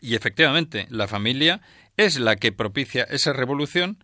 [0.00, 1.60] Y efectivamente, la familia
[1.96, 3.98] es la que propicia esa revolución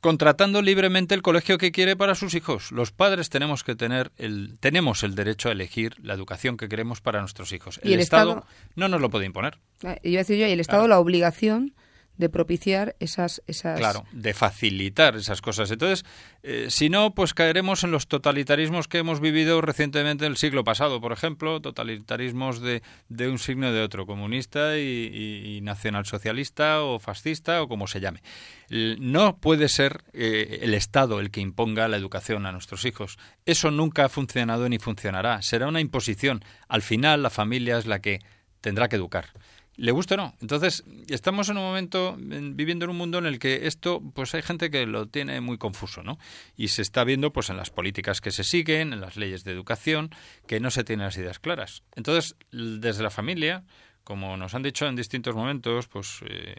[0.00, 2.72] contratando libremente el colegio que quiere para sus hijos.
[2.72, 7.00] Los padres tenemos que tener el tenemos el derecho a elegir la educación que queremos
[7.00, 7.80] para nuestros hijos.
[7.82, 9.58] El, Estado, no nos lo puede imponer.
[10.02, 11.74] Y decir yo, y el Estado la obligación
[12.20, 13.78] de propiciar esas, esas...
[13.78, 15.70] Claro, de facilitar esas cosas.
[15.70, 16.04] Entonces,
[16.42, 20.62] eh, si no, pues caeremos en los totalitarismos que hemos vivido recientemente en el siglo
[20.62, 27.62] pasado, por ejemplo, totalitarismos de, de un signo de otro, comunista y, nacionalsocialista o fascista
[27.62, 28.22] o como se llame.
[28.68, 33.18] No puede ser eh, el Estado el que imponga la educación a nuestros hijos.
[33.46, 35.40] Eso nunca ha funcionado ni funcionará.
[35.42, 36.44] Será una imposición.
[36.68, 38.20] Al final, la familia es la que
[38.60, 39.32] tendrá que educar
[39.76, 40.34] le gusta o no.
[40.40, 44.42] Entonces, estamos en un momento, viviendo en un mundo en el que esto, pues hay
[44.42, 46.18] gente que lo tiene muy confuso, ¿no?
[46.56, 49.52] Y se está viendo, pues, en las políticas que se siguen, en las leyes de
[49.52, 50.10] educación,
[50.46, 51.82] que no se tienen las ideas claras.
[51.96, 53.64] Entonces, desde la familia,
[54.04, 56.54] como nos han dicho en distintos momentos, pues, eh,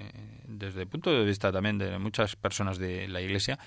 [0.48, 3.60] desde el punto de vista también de muchas personas de la Iglesia,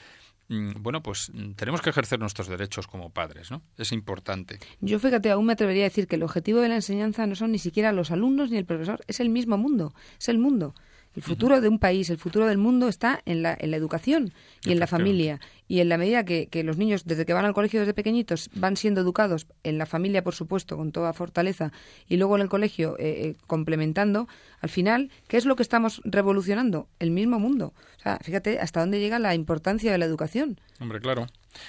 [0.48, 3.62] bueno, pues mm, tenemos que ejercer nuestros derechos como padres, ¿no?
[3.76, 4.59] Es importante.
[4.80, 7.52] Yo fíjate, aún me atrevería a decir que el objetivo de la enseñanza no son
[7.52, 10.74] ni siquiera los alumnos ni el profesor, es el mismo mundo, es el mundo.
[11.16, 14.33] El futuro de un país, el futuro del mundo está en la, en la educación
[14.64, 15.40] y en la familia.
[15.68, 18.50] Y en la medida que, que, los niños, desde que van al colegio desde pequeñitos,
[18.55, 21.72] van siendo educados en la familia, por supuesto, con toda fortaleza,
[22.09, 24.29] y luego en el colegio eh, eh, complementando,
[24.61, 26.88] al final, ¿qué es lo que estamos revolucionando?
[26.98, 27.74] El mismo mundo.
[27.98, 30.61] O sea, fíjate hasta dónde llega la importancia de la educación.
[30.81, 31.27] Hombre, claro.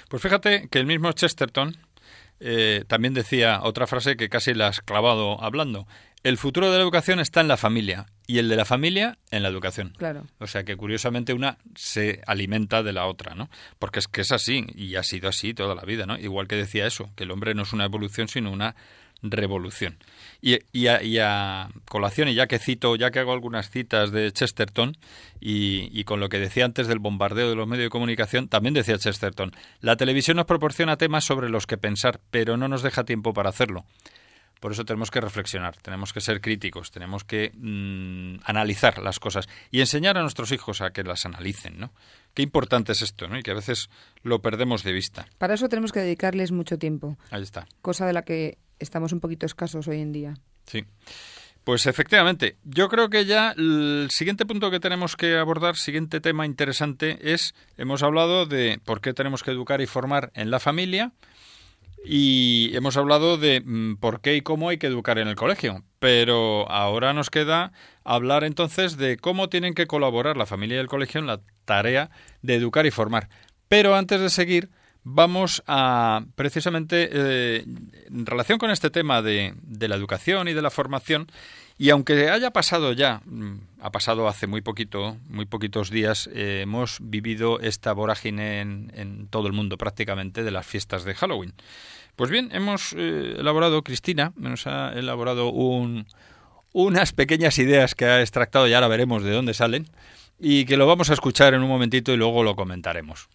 [0.10, 1.77] Pues fíjate que el mismo Chesterton
[2.39, 5.88] eh, también decía otra frase que casi la has clavado hablando.
[6.23, 9.43] El futuro de la educación está en la familia y el de la familia en
[9.43, 9.93] la educación.
[9.97, 10.25] Claro.
[10.39, 13.49] O sea que curiosamente una se alimenta de la otra, ¿no?
[13.79, 16.17] Porque es que es así y ha sido así toda la vida, ¿no?
[16.17, 18.75] Igual que decía eso, que el hombre no es una evolución sino una
[19.21, 19.97] revolución.
[20.41, 24.97] Y, y, a, colación, y ya que cito, ya que hago algunas citas de Chesterton,
[25.39, 28.73] y, y, con lo que decía antes del bombardeo de los medios de comunicación, también
[28.73, 33.03] decía Chesterton, la televisión nos proporciona temas sobre los que pensar, pero no nos deja
[33.03, 33.85] tiempo para hacerlo.
[34.59, 39.47] Por eso tenemos que reflexionar, tenemos que ser críticos, tenemos que mmm, analizar las cosas
[39.71, 41.91] y enseñar a nuestros hijos a que las analicen, ¿no?
[42.33, 43.37] Qué importante es esto, ¿no?
[43.37, 43.89] Y que a veces
[44.23, 45.27] lo perdemos de vista.
[45.37, 47.17] Para eso tenemos que dedicarles mucho tiempo.
[47.31, 47.67] Ahí está.
[47.81, 50.33] Cosa de la que estamos un poquito escasos hoy en día.
[50.65, 50.85] Sí.
[51.65, 56.45] Pues efectivamente, yo creo que ya el siguiente punto que tenemos que abordar, siguiente tema
[56.45, 61.11] interesante es, hemos hablado de por qué tenemos que educar y formar en la familia
[62.05, 65.83] y hemos hablado de mm, por qué y cómo hay que educar en el colegio,
[65.99, 67.71] pero ahora nos queda
[68.03, 72.11] hablar entonces de cómo tienen que colaborar la familia y el colegio en la tarea
[72.41, 73.29] de educar y formar.
[73.67, 74.69] Pero antes de seguir,
[75.03, 77.65] vamos a precisamente eh,
[78.07, 81.27] en relación con este tema de, de, la educación y de la formación
[81.77, 86.61] y aunque haya pasado ya mm, ha pasado hace muy poquito muy poquitos días eh,
[86.63, 91.53] hemos vivido esta vorágine en, todo el mundo prácticamente de las fiestas de Halloween
[92.15, 96.07] pues bien hemos eh, elaborado Cristina nos ha elaborado un,
[96.71, 99.88] unas pequeñas ideas que ha extractado y ahora veremos de dónde salen
[100.39, 103.29] y que lo vamos a escuchar en un momentito y luego lo comentaremos.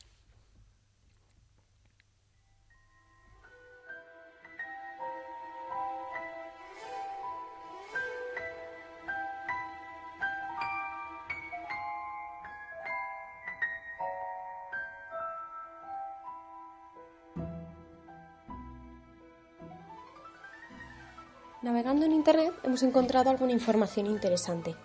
[21.80, 24.76] Navegando en Internet hemos encontrado alguna información interesante.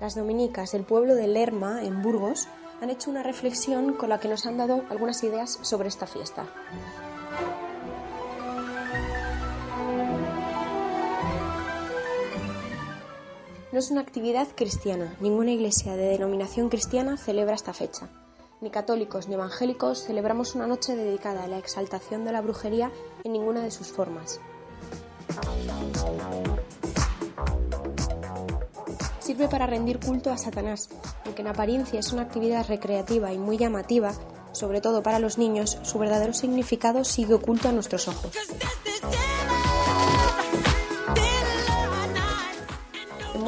[0.00, 2.46] Las dominicas del pueblo de Lerma, en Burgos,
[2.80, 6.46] han hecho una reflexión con la que nos han dado algunas ideas sobre esta fiesta.
[13.72, 15.16] No es una actividad cristiana.
[15.18, 18.08] Ninguna iglesia de denominación cristiana celebra esta fecha.
[18.60, 22.92] Ni católicos ni evangélicos celebramos una noche dedicada a la exaltación de la brujería
[23.24, 24.40] en ninguna de sus formas.
[29.18, 30.90] Sirve para rendir culto a Satanás,
[31.24, 34.12] aunque en apariencia es una actividad recreativa y muy llamativa,
[34.52, 38.30] sobre todo para los niños, su verdadero significado sigue oculto a nuestros ojos.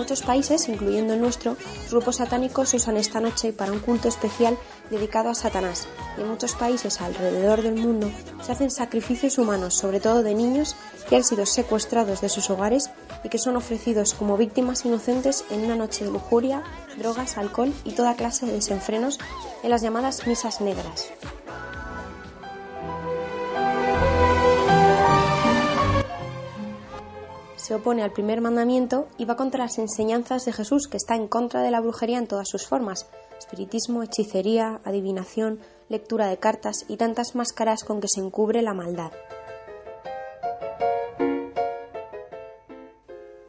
[0.06, 1.56] Muchos países, incluyendo el nuestro,
[1.90, 4.56] grupos satánicos usan esta noche para un culto especial
[4.88, 8.08] dedicado a Satanás, y en muchos países alrededor del mundo
[8.40, 10.76] se hacen sacrificios humanos, sobre todo de niños
[11.08, 12.88] que han sido secuestrados de sus hogares
[13.24, 16.62] y que son ofrecidos como víctimas inocentes en una noche de lujuria,
[16.96, 19.18] drogas, alcohol y toda clase de desenfrenos
[19.64, 21.10] en las llamadas misas negras.
[27.66, 31.26] Se opone al primer mandamiento y va contra las enseñanzas de Jesús, que está en
[31.26, 36.96] contra de la brujería en todas sus formas, espiritismo, hechicería, adivinación, lectura de cartas y
[36.96, 39.10] tantas máscaras con que se encubre la maldad.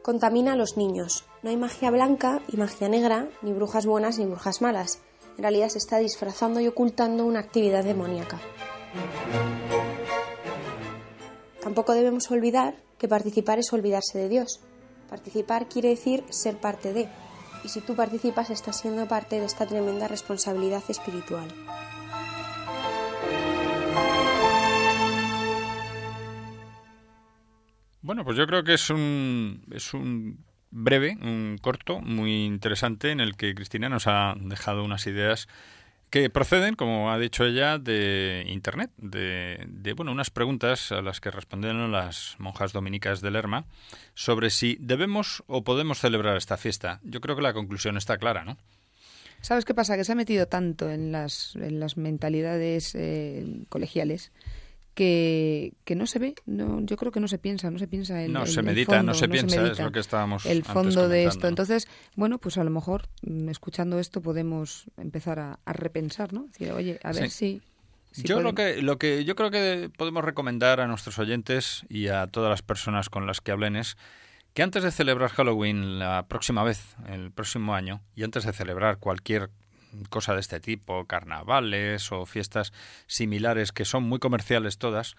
[0.02, 1.24] Contamina a los niños.
[1.44, 5.00] No hay magia blanca y magia negra, ni brujas buenas ni brujas malas.
[5.36, 8.40] En realidad se está disfrazando y ocultando una actividad demoníaca.
[11.62, 14.60] Tampoco debemos olvidar que participar es olvidarse de Dios.
[15.08, 17.08] Participar quiere decir ser parte de,
[17.64, 21.48] y si tú participas estás siendo parte de esta tremenda responsabilidad espiritual.
[28.02, 33.20] Bueno, pues yo creo que es un, es un breve, un corto, muy interesante en
[33.20, 35.46] el que Cristina nos ha dejado unas ideas
[36.10, 41.20] que proceden, como ha dicho ella, de Internet, de, de, bueno, unas preguntas a las
[41.20, 43.66] que respondieron las monjas dominicas de Lerma
[44.14, 47.00] sobre si debemos o podemos celebrar esta fiesta.
[47.02, 48.56] Yo creo que la conclusión está clara, ¿no?
[49.40, 49.96] ¿Sabes qué pasa?
[49.96, 54.32] Que se ha metido tanto en las, en las mentalidades eh, colegiales
[54.98, 58.20] que, que no se ve, no, yo creo que no se piensa, no se piensa
[58.24, 60.44] en No el- se el medita, fondo, no se piensa, medita es lo que estábamos
[60.44, 61.46] el antes fondo de esto.
[61.46, 66.46] Entonces, bueno, pues a lo mejor mm, escuchando esto podemos empezar a, a repensar, ¿no?
[66.48, 67.62] Decir, oye, a ver si...
[68.10, 72.08] si yo lo que, lo que yo creo que podemos recomendar a nuestros oyentes y
[72.08, 73.96] a todas las personas con las que hablen es
[74.52, 78.98] que antes de celebrar Halloween la próxima vez, el próximo año, y antes de celebrar
[78.98, 79.50] cualquier
[80.10, 82.72] cosa de este tipo, carnavales o fiestas
[83.06, 85.16] similares que son muy comerciales todas,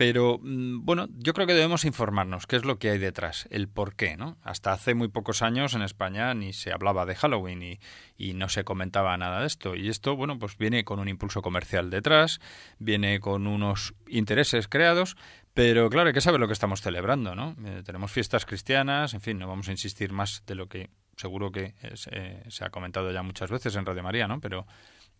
[0.00, 3.68] pero mm, bueno, yo creo que debemos informarnos qué es lo que hay detrás, el
[3.68, 4.38] por qué, ¿no?
[4.42, 7.78] Hasta hace muy pocos años en España ni se hablaba de Halloween
[8.16, 9.76] y, no se comentaba nada de esto.
[9.76, 12.40] Y esto, bueno, pues viene con un impulso comercial detrás,
[12.78, 15.18] viene con unos intereses creados,
[15.52, 17.54] pero claro, hay que saber lo que estamos celebrando, ¿no?
[17.66, 20.88] Eh, tenemos fiestas cristianas, en fin, no vamos a insistir más de lo que
[21.20, 24.40] seguro que es, eh, se ha comentado ya muchas veces en Radio María, ¿no?
[24.40, 24.66] Pero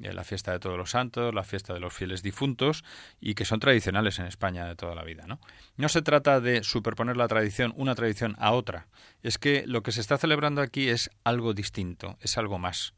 [0.00, 2.84] eh, la fiesta de todos los santos, la fiesta de los fieles difuntos
[3.20, 5.38] y que son tradicionales en España de toda la vida, ¿no?
[5.76, 8.86] No se trata de superponer la tradición, una tradición a otra.
[9.22, 12.94] Es que lo que se está celebrando aquí es algo distinto, es algo más.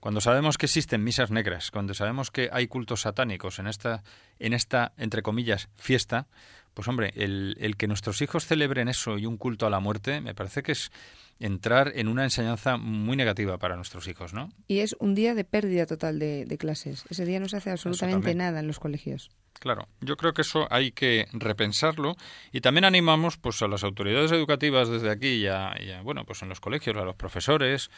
[0.00, 4.04] Cuando sabemos que existen misas negras, cuando sabemos que hay cultos satánicos en esta,
[4.38, 6.28] en esta entre comillas, fiesta,
[6.72, 10.36] pues hombre, el que nuestros hijos celebren eso y un culto a la muerte, me
[10.36, 10.92] parece que es
[11.40, 14.50] entrar en una enseñanza muy negativa para nuestros hijos, ¿no?
[14.66, 17.04] Y es un día de pérdida total de, de clases.
[17.10, 19.30] Ese día no se hace absolutamente nada en los colegios.
[19.60, 22.16] Claro, yo creo que eso hay que repensarlo
[22.52, 26.24] y también animamos pues a las autoridades educativas desde aquí y a, y a, bueno,
[26.24, 27.90] pues en los colegios, a los profesores,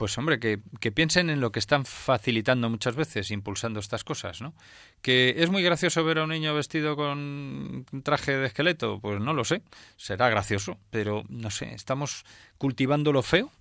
[0.00, 4.40] pues hombre, que, que piensen en lo que están facilitando muchas veces, impulsando estas cosas,
[4.40, 4.54] ¿no?
[5.02, 9.34] Que es muy gracioso ver a un niño vestido con traje de esqueleto, pues no
[9.34, 9.62] lo sé,
[9.96, 12.24] será gracioso, pero no sé, estamos
[12.56, 13.52] cultivando lo feo,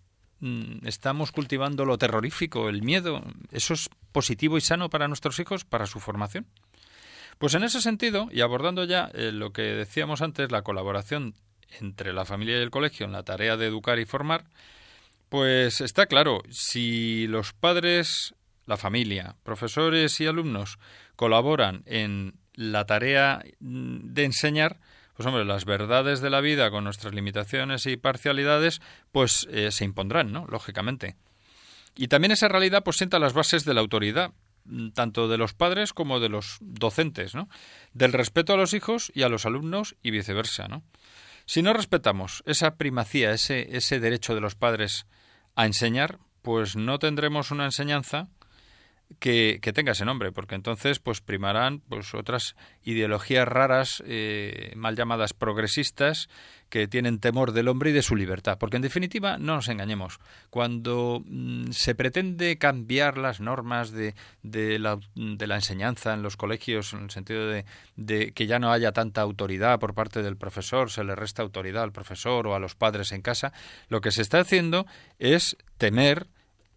[0.42, 3.22] Mm, estamos cultivando lo terrorífico, el miedo,
[3.52, 6.46] ¿eso es positivo y sano para nuestros hijos, para su formación?
[7.38, 11.36] Pues en ese sentido, y abordando ya eh, lo que decíamos antes, la colaboración
[11.80, 14.46] entre la familia y el colegio en la tarea de educar y formar,
[15.30, 18.34] pues está claro, si los padres,
[18.66, 20.80] la familia, profesores y alumnos
[21.16, 24.80] colaboran en la tarea mm, de enseñar,
[25.16, 29.86] pues hombre, las verdades de la vida con nuestras limitaciones y parcialidades, pues eh, se
[29.86, 30.46] impondrán, ¿no?
[30.48, 31.16] Lógicamente.
[31.96, 34.32] Y también esa realidad pues sienta las bases de la autoridad,
[34.66, 37.50] mm, tanto de los padres como de los docentes, ¿no?
[37.94, 40.84] Del respeto a los hijos y a los alumnos y viceversa, ¿no?
[41.46, 45.06] Si no respetamos esa primacía, ese, ese derecho de los padres
[45.60, 48.30] a enseñar, pues no tendremos una enseñanza
[49.18, 55.34] que, tenga ese nombre, porque entonces pues primarán pues otras ideologías raras, eh, mal llamadas
[55.34, 56.30] progresistas,
[56.70, 58.60] que tienen temor del hombre y de su libertad.
[58.60, 60.20] Porque en definitiva, no nos engañemos,
[60.52, 66.38] cuando mm, se pretende cambiar las normas de, de, la, de, la, enseñanza en los
[66.38, 70.38] colegios, en el sentido de, de, que ya no haya tanta autoridad por parte del
[70.38, 73.52] profesor, se le resta autoridad al profesor o a los padres en casa,
[73.88, 74.86] lo que se está haciendo
[75.18, 76.28] es temer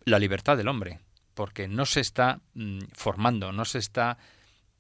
[0.04, 1.00] la libertad del hombre
[1.34, 4.18] porque no se está mm, formando, no se está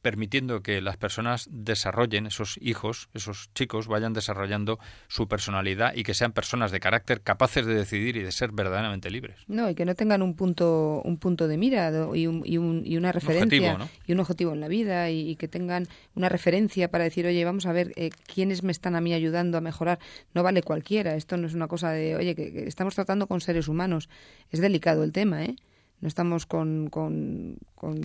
[0.02, 6.12] permitiendo que las personas desarrollen, esos hijos, esos chicos, vayan desarrollando su personalidad y que
[6.12, 9.36] sean personas de carácter capaces de decidir y de ser verdaderamente libres.
[9.46, 12.82] No, y que no tengan un punto, un punto de mira y, un, y, un,
[12.84, 13.88] y una referencia un objetivo, ¿no?
[14.06, 15.86] y un objetivo en la vida y, y, que tengan
[16.16, 19.56] una referencia para decir, oye, vamos a ver eh, quiénes me están a mí ayudando
[19.56, 20.00] a mejorar.
[20.34, 23.40] No vale cualquiera, esto no es una cosa de, oye, que, que estamos tratando con
[23.40, 24.08] seres humanos.
[24.50, 25.56] Es delicado el tema, ¿eh?
[26.02, 28.02] No estamos con, con, con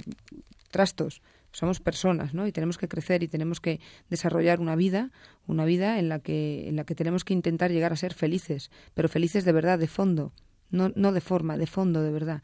[0.72, 2.46] trastos somos personas, ¿no?
[2.46, 3.80] Y tenemos que crecer y tenemos que
[4.10, 5.12] desarrollar una vida,
[5.48, 8.70] una vida en la que en la que tenemos que intentar llegar a ser felices,
[8.94, 10.34] pero felices de verdad, de fondo,
[10.70, 12.44] no no de forma, de fondo, de verdad.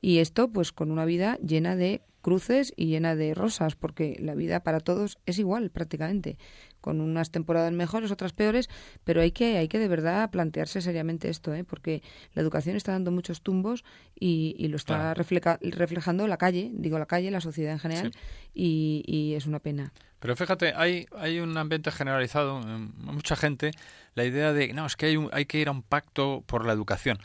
[0.00, 4.34] Y esto pues con una vida llena de cruces y llena de rosas, porque la
[4.34, 6.38] vida para todos es igual prácticamente,
[6.84, 8.68] con unas temporadas mejores, otras peores,
[9.04, 11.64] pero hay que hay que de verdad plantearse seriamente esto, ¿eh?
[11.64, 12.02] porque
[12.34, 13.84] la educación está dando muchos tumbos
[14.20, 15.14] y, y lo está Claro.
[15.14, 18.18] refleja- reflejando la calle, digo la calle, la sociedad en general, Sí.
[18.52, 19.94] y, y es una pena.
[20.20, 23.70] Pero fíjate, hay, hay un ambiente generalizado, en mucha gente,
[24.14, 26.66] la idea de, no, es que hay, un- hay que ir a un pacto por
[26.66, 27.18] la educación.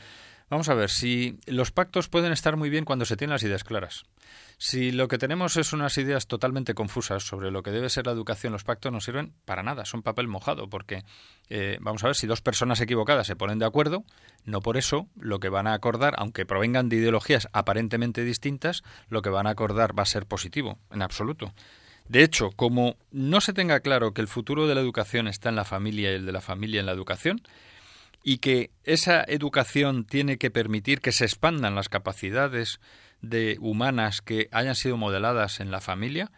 [0.50, 3.64] Vamos a ver, si los pactos pueden estar muy bien cuando se tienen las ideas
[3.64, 4.06] claras.
[4.58, 8.14] Si lo que tenemos es unas ideas totalmente confusas sobre lo que debe ser la
[8.14, 11.04] educación, los pactos no sirven para nada, son papel mojado, porque
[11.50, 14.04] eh, vamos a ver, si dos personas equivocadas se ponen de acuerdo,
[14.44, 19.22] no por eso lo que van a acordar, aunque provengan de ideologías aparentemente distintas, lo
[19.22, 21.54] que van a acordar va a ser positivo, en absoluto.
[22.08, 25.56] De hecho, como no se tenga claro que el futuro de la educación está en
[25.56, 27.44] la familia y el de la familia en la educación,
[28.24, 32.80] y que esa educación tiene que permitir que se expandan las capacidades
[33.22, 36.32] de humanas que hayan sido modeladas en la familia,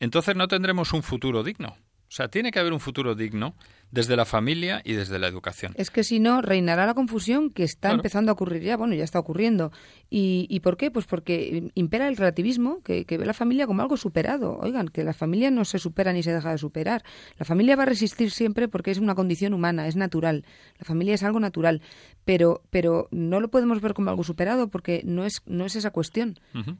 [0.00, 1.76] entonces no tendremos un futuro digno.
[2.08, 3.54] O sea, tiene que haber un futuro digno
[3.90, 5.72] desde la familia y desde la educación.
[5.76, 9.04] Es que si no, reinará la confusión que está empezando a ocurrir ya, bueno, ya
[9.04, 9.72] está ocurriendo.
[10.10, 10.90] ¿Y, ¿Y, por qué?
[10.90, 14.58] Pues porque impera el relativismo, que, que, ve la familia como algo superado.
[14.58, 17.04] Oigan, que la familia no se supera ni se deja de superar.
[17.38, 20.44] La familia va a resistir siempre porque es una condición humana, es natural.
[20.78, 21.80] La familia es algo natural.
[22.24, 25.90] Pero, pero no lo podemos ver como algo superado porque no es, no es esa
[25.90, 26.38] cuestión.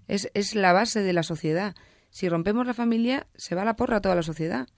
[0.08, 1.74] es, es la base de la sociedad.
[2.10, 4.68] Si rompemos la familia, se va a la porra toda la sociedad.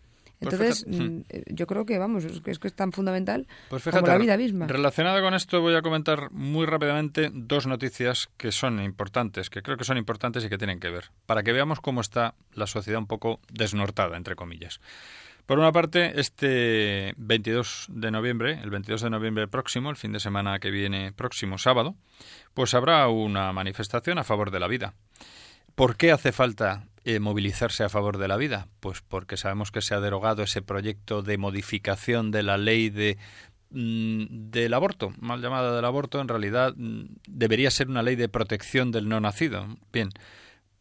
[0.41, 4.07] Pues Entonces, mm, eh, yo creo que, vamos, es que es, tan fundamental pues como
[4.07, 4.69] la vida misma.
[4.69, 9.77] Relacionado con esto, voy a comentar muy rápidamente dos noticias que son importantes, que creo
[9.77, 13.01] que son importantes y que tienen que ver, para que veamos cómo está la sociedad
[13.01, 14.81] un poco desnortada, entre comillas.
[15.49, 20.21] Por una parte, este 22 de noviembre, el 22 de noviembre próximo, el fin de
[20.21, 21.97] semana que viene próximo sábado,
[22.55, 24.93] pues habrá una manifestación a favor de la vida.
[25.75, 28.69] ¿Por qué hace falta eh, movilizarse a favor de la vida?
[28.81, 33.17] Pues porque sabemos que se ha derogado ese proyecto de modificación de la ley de
[33.71, 38.29] mm, del aborto, mal llamada del aborto, en realidad mm, debería ser una ley de
[38.29, 39.79] protección del no nacido.
[39.91, 40.11] Bien,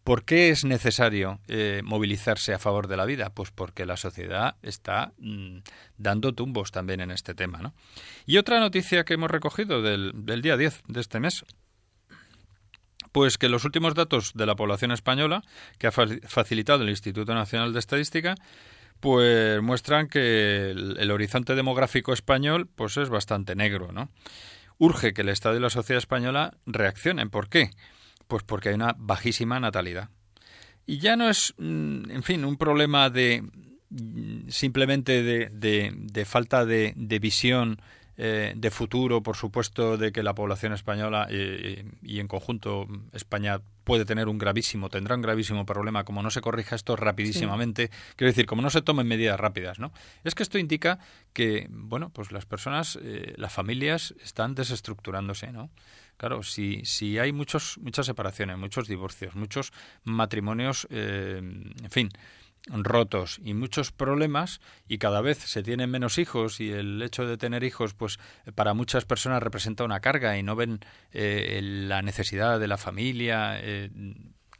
[0.03, 3.29] ¿por qué es necesario eh, movilizarse a favor de la vida?
[3.29, 5.59] Pues porque la sociedad está mm,
[5.97, 7.59] dando tumbos también en este tema.
[7.59, 7.73] ¿no?
[8.25, 11.45] Y otra noticia que hemos recogido del, del día 10 de este mes
[13.11, 15.43] pues que los últimos datos de la población española
[15.77, 18.35] que ha facilitado el Instituto Nacional de Estadística
[18.99, 24.09] pues muestran que el, horizonte demográfico español pues es bastante negro, ¿no?
[24.79, 27.29] Urge que el Estado y la sociedad española reaccionen.
[27.29, 27.71] ¿Por qué?
[28.27, 30.09] Pues porque hay una bajísima natalidad.
[30.85, 33.43] Y ya no es, mm, en fin, un problema de
[33.89, 37.81] mm, simplemente de, falta de, de visión
[38.19, 43.61] eh, de futuro, por supuesto, de que la población española eh, y en conjunto España
[43.83, 48.31] puede tener un gravísimo, tendrá un gravísimo problema, como no se corrija esto rapidísimamente, quiero
[48.31, 49.93] decir, como no se tomen medidas rápidas, ¿no?
[50.23, 50.97] Es que esto indica
[51.31, 55.69] que, bueno, pues las personas, eh, las familias están desestructurándose, ¿no?
[56.17, 59.71] Claro, si, si hay muchos, muchas separaciones, muchos divorcios, muchos
[60.03, 62.09] matrimonios, en fin,
[62.69, 67.37] rotos y muchos problemas y cada vez se tienen menos hijos y el hecho de
[67.37, 68.19] tener hijos pues
[68.55, 70.79] para muchas personas representa una carga y no ven
[71.11, 73.89] eh, la necesidad de la familia eh,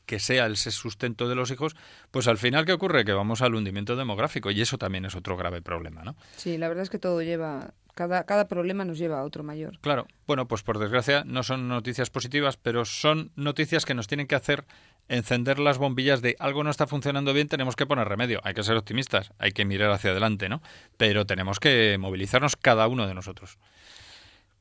[0.08, 1.76] que sea el sustento de los hijos,
[2.10, 3.05] pues al final, ¿qué ocurre?
[3.05, 6.16] Que vamos al hundimiento demográfico y eso también es otro grave problema, ¿no?
[6.38, 9.78] Sí, la verdad es que todo lleva, cada, cada problema nos lleva a otro mayor.
[9.82, 14.28] Claro, bueno, pues por desgracia no son noticias positivas, pero son noticias que nos tienen
[14.28, 14.66] que hacer
[15.10, 18.41] encender las bombillas de algo no está funcionando bien, tenemos que poner remedio.
[18.43, 20.62] Hay que ser optimistas, hay que mirar hacia adelante, ¿no?
[20.97, 23.58] Pero tenemos que movilizarnos cada uno de nosotros.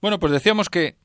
[0.00, 0.96] Bueno, pues decíamos que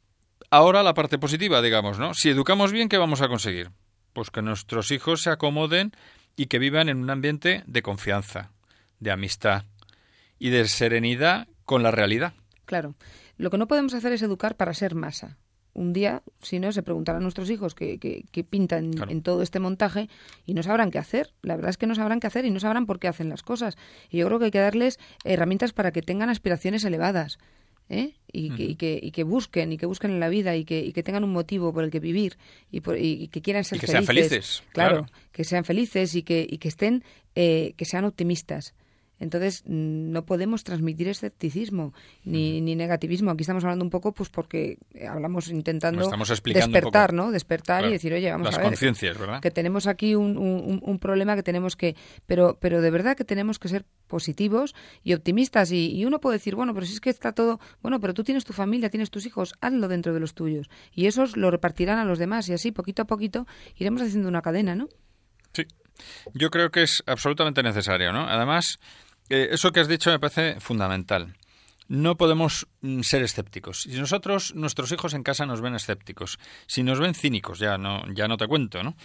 [0.50, 2.14] ahora la parte positiva, digamos, ¿no?
[2.14, 3.72] Si educamos bien, ¿qué vamos a conseguir?
[4.14, 5.92] Pues que nuestros hijos se acomoden
[6.36, 8.52] y que vivan en un ambiente de confianza,
[9.00, 9.66] de amistad
[10.38, 12.34] y de serenidad con la realidad.
[12.66, 12.96] Claro.
[13.38, 15.38] Lo que no podemos hacer es educar para ser masa.
[15.74, 19.60] Un día, si no, se preguntarán a nuestros hijos qué, qué, pintan en todo este
[19.60, 20.10] montaje
[20.46, 21.32] y no sabrán qué hacer.
[21.42, 23.42] La verdad es que no sabrán qué hacer y no sabrán por qué hacen las
[23.42, 23.78] cosas.
[24.10, 27.40] Y yo creo que hay que darles herramientas para que tengan aspiraciones elevadas
[27.92, 28.14] ¿eh?
[28.32, 30.80] y, que, y, que, y, que, busquen y que busquen en la vida y que,
[30.80, 32.38] y que tengan un motivo por el que vivir
[32.72, 34.06] y, por, y que quieran ser que felices.
[34.06, 37.04] sean felices claro, que sean felices y que, y que estén
[37.36, 38.74] eh, que sean optimistas
[39.22, 41.94] entonces, no podemos transmitir escepticismo
[42.24, 43.30] ni, ni, negativismo.
[43.30, 47.30] Aquí estamos hablando un poco, pues porque hablamos intentando despertar, ¿no?
[47.30, 48.70] Despertar y decir, oye, vamos a ver.
[48.70, 49.40] conciencias, ¿verdad?
[49.40, 51.96] Que tenemos aquí un, un, un, problema que tenemos que.
[52.26, 55.72] Pero, pero de verdad que tenemos que ser positivos y optimistas.
[55.72, 57.60] Y, y, uno puede decir, bueno, pero si es que está todo.
[57.84, 60.68] Bueno, pero tú tienes tu familia, tienes tus hijos, hazlo dentro de los tuyos.
[60.94, 62.50] Y esos lo repartirán a los demás.
[62.50, 63.46] Y así, poquito a poquito,
[63.76, 64.88] iremos haciendo una cadena, ¿no?
[65.54, 65.68] Sí.
[66.34, 68.28] Yo creo que es absolutamente necesario, ¿no?
[68.28, 68.80] Además
[69.32, 71.36] eso que has dicho me parece fundamental.
[71.92, 73.82] No podemos mm, ser escépticos.
[73.82, 78.06] Si nosotros, nuestros hijos en casa nos ven escépticos, si nos ven cínicos, ya no,
[78.14, 78.96] ya no te cuento, ¿no?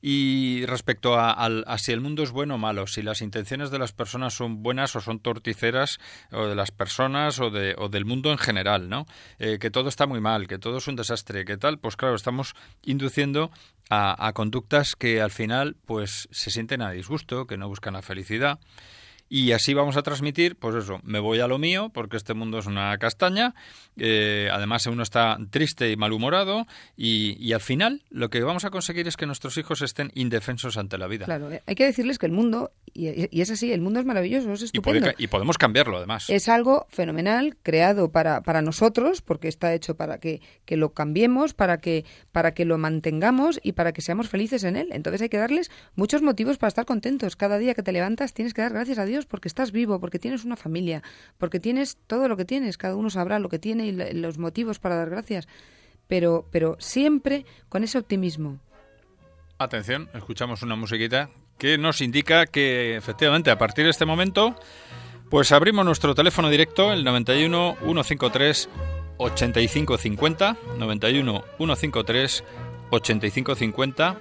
[0.00, 3.90] Y respecto a, si el mundo es bueno o malo, si las intenciones de las
[3.90, 5.98] personas son buenas o son torticeras,
[6.30, 9.06] o de las personas o, de, o del mundo en general, ¿no?
[9.40, 12.14] Eh, que todo está muy mal, que todo es un desastre, que tal, pues claro,
[12.14, 13.50] estamos induciendo
[13.90, 18.02] a, a conductas que al final, pues se sienten a disgusto, que no buscan la
[18.02, 18.60] felicidad.
[19.28, 22.58] Y así vamos a transmitir, pues eso, me voy a lo mío, porque este mundo
[22.58, 23.54] es una castaña,
[23.96, 26.66] eh, además uno está triste y malhumorado,
[26.96, 30.76] y, y, al final lo que vamos a conseguir es que nuestros hijos estén indefensos
[30.76, 31.24] ante la vida.
[31.24, 34.52] Claro, eh, hay que decirles que el mundo y, es así, el mundo es maravilloso,
[34.52, 35.10] es estupendo.
[35.18, 36.30] Y, podemos cambiarlo, además.
[36.30, 41.52] Es algo fenomenal, creado para, para nosotros, porque está hecho para que, que, lo cambiemos,
[41.52, 44.88] para que, para que lo mantengamos y para que seamos felices en él.
[44.92, 47.36] Entonces hay que darles muchos motivos para estar contentos.
[47.36, 50.18] Cada día que te levantas tienes que dar gracias a Dios porque estás vivo, porque
[50.18, 51.02] tienes una familia,
[51.38, 52.76] porque tienes todo lo que tienes.
[52.76, 55.48] Cada uno sabrá lo que tiene y los motivos para dar gracias.
[56.06, 58.58] Pero, pero siempre con ese optimismo.
[59.56, 64.54] Atención, escuchamos una musiquita que nos indica que efectivamente a partir de este momento
[65.30, 68.68] pues abrimos nuestro teléfono directo el 91 153
[69.18, 72.44] 8550 91 153
[72.90, 74.18] 8550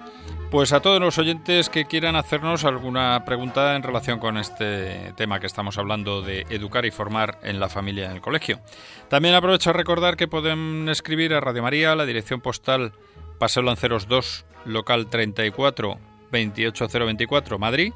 [0.56, 5.41] pues a todos los oyentes que quieran hacernos alguna pregunta en relación con este tema
[5.41, 8.62] que estamos hablando de educar y formar en la familia en el colegio.
[9.10, 12.93] También aprovecho a recordar que pueden escribir a Radio María, la dirección postal
[13.38, 15.99] Paseo Lanceros 2, local 34
[16.32, 17.91] 28024 Madrid,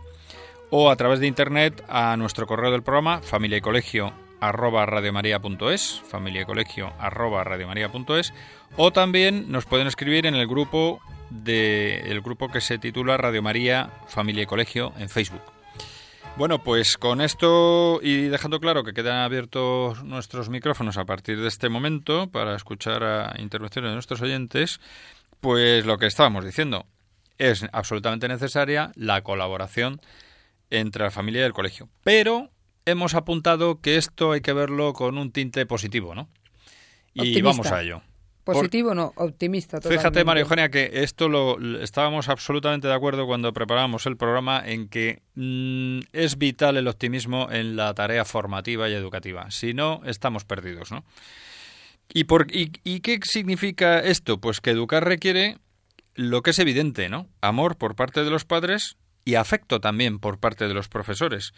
[0.69, 6.01] o a través de internet a nuestro correo del programa familia y colegio arroba radiomaria.es,
[6.09, 8.33] familia y colegio arroba radiomaria.es,
[8.75, 10.99] o también nos pueden escribir en el grupo
[11.29, 15.41] de el grupo que se titula Radio María Familia y Colegio en Facebook.
[16.37, 21.47] Bueno, pues con esto y dejando claro que quedan abiertos nuestros micrófonos a partir de
[21.47, 24.79] este momento para escuchar a intervenciones de nuestros oyentes,
[25.41, 26.85] pues lo que estábamos diciendo,
[27.37, 29.99] es absolutamente necesaria la colaboración
[30.69, 31.89] entre la familia y el colegio.
[32.03, 32.51] Pero
[32.85, 36.29] hemos apuntado que esto hay que verlo con un tinte positivo, ¿no?
[37.13, 38.01] Y vamos a ello.
[38.53, 39.77] Positivo no, optimista.
[39.77, 40.01] Totalmente.
[40.01, 44.87] Fíjate, María Eugenia, que esto lo estábamos absolutamente de acuerdo cuando preparamos el programa en
[44.87, 49.49] que mm, es vital el optimismo en la tarea formativa y educativa.
[49.51, 51.03] Si no, estamos perdidos, ¿no?
[52.11, 54.39] ¿Y, por, y, ¿Y qué significa esto?
[54.39, 55.57] Pues que educar requiere
[56.15, 57.27] lo que es evidente, ¿no?
[57.41, 61.53] Amor por parte de los padres y afecto también por parte de los profesores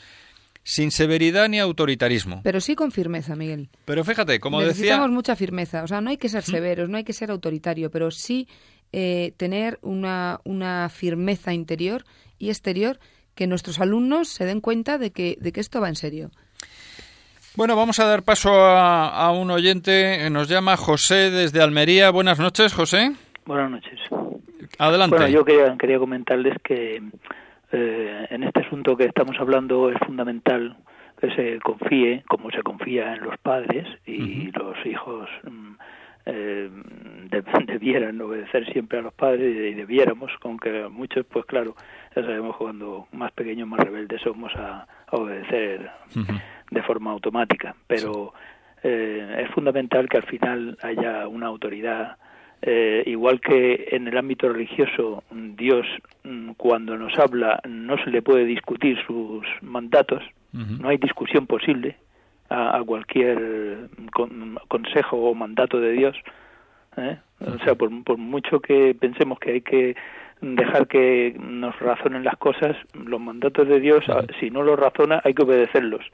[0.64, 2.42] sin severidad ni autoritarismo.
[2.44, 3.70] Pero sí con firmeza, Miguel.
[3.86, 4.74] Pero fíjate, como decía...
[4.74, 5.84] Necesitamos mucha firmeza.
[5.84, 8.48] O sea, no hay que ser severos, no hay que ser autoritario, pero sí
[8.92, 12.04] eh, tener una, una firmeza interior
[12.38, 13.00] y exterior
[13.36, 16.32] que nuestros alumnos se den cuenta de que, de que esto va en serio.
[17.56, 20.30] Bueno, vamos a dar paso a, a un oyente.
[20.30, 22.10] Nos llama José desde Almería.
[22.10, 23.12] Buenas noches, José.
[23.46, 24.00] Buenas noches.
[24.78, 25.18] Adelante.
[25.18, 27.02] Bueno, yo quería, quería comentarles que
[27.72, 30.78] eh, en este asunto que estamos hablando es fundamental
[31.20, 35.74] que se confíe, como se confía en los padres, y los hijos mm,
[36.26, 36.70] eh,
[37.68, 41.76] debieran obedecer siempre a los padres y debiéramos, aunque muchos, pues claro,
[42.16, 45.92] ya sabemos cuando más pequeños, más rebeldes somos a, obedecer
[46.70, 48.34] de forma automática, pero
[48.82, 52.16] eh, es fundamental que al final haya una autoridad
[52.64, 55.86] eh, igual que en el ámbito religioso, Dios
[56.24, 61.96] mm, cuando nos habla no se le puede discutir sus mandatos, no hay discusión posible
[62.50, 63.88] a, cualquier
[64.68, 66.18] consejo o mandato de Dios.
[66.98, 67.18] ¿eh?
[67.40, 69.96] O sea, por, mucho que pensemos que hay que
[70.42, 74.04] dejar que nos razonen las cosas, los mandatos de Dios,
[74.40, 76.06] si no los razona, hay que obedecerlos.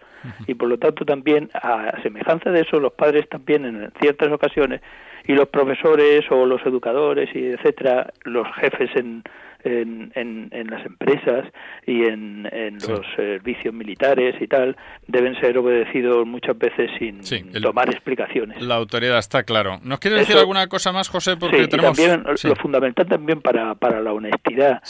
[0.46, 4.82] Y por lo tanto también, a semejanza de eso, los padres también en ciertas ocasiones
[5.26, 9.24] y los profesores o los educadores y etcétera, los jefes en,
[9.64, 10.12] en,
[10.52, 11.46] en, las empresas
[11.86, 14.76] y en, en los servicios militares y tal
[15.08, 17.22] deben ser obedecidos muchas veces sin
[17.62, 18.62] tomar explicaciones.
[18.62, 19.80] La autoridad está claro.
[19.84, 21.38] ¿Nos quiere decir alguna cosa más, José?
[21.38, 21.98] Porque sí, tenemos...
[21.98, 24.82] también lo fundamental también para, para la honestidad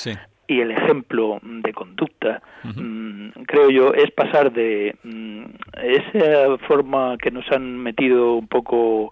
[0.48, 5.44] y el ejemplo de conducta, mm, creo yo, es pasar de mm,
[5.84, 9.12] esa forma que nos han metido un poco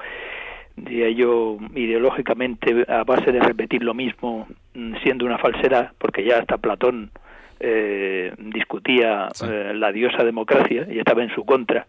[0.75, 6.39] diría yo, ideológicamente a base de repetir lo mismo, mm, siendo una falsedad, porque ya
[6.39, 7.11] hasta Platón
[7.59, 11.87] eh, discutía eh, la diosa democracia y estaba en su contra,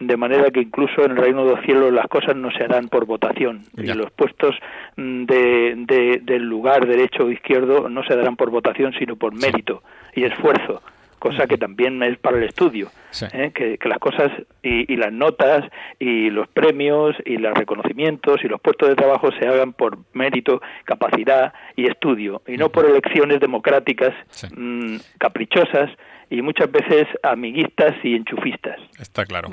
[0.00, 2.88] de manera que incluso en el reino de los cielos las cosas no se harán
[2.88, 4.56] por votación y los puestos
[4.96, 9.82] mm, de, del lugar derecho o izquierdo no se darán por votación sino por mérito
[10.14, 10.82] y esfuerzo
[11.24, 12.90] cosa que también es para el estudio,
[13.32, 13.50] ¿eh?
[13.54, 14.30] que, las cosas
[14.62, 15.64] y, las notas
[15.98, 20.60] y los premios y los reconocimientos y los puestos de trabajo se hagan por mérito,
[20.84, 24.12] capacidad y estudio, y no por elecciones democráticas
[24.54, 25.88] mm, caprichosas
[26.28, 28.78] y muchas veces amiguistas y enchufistas.
[29.00, 29.48] Está claro.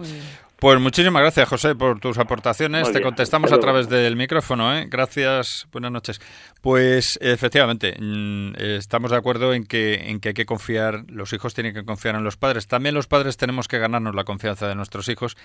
[0.62, 2.92] Pues muchísimas gracias, José, por tus aportaciones.
[2.92, 4.78] Te contestamos a través del micrófono.
[4.78, 4.86] ¿eh?
[4.88, 6.22] Gracias, buenas noches.
[6.62, 11.56] Pues efectivamente, mm, estamos de acuerdo en que, en que hay que confiar, los hijos
[11.56, 12.68] tienen que confiar en los padres.
[12.68, 15.36] También los padres tenemos que ganarnos la confianza de nuestros hijos.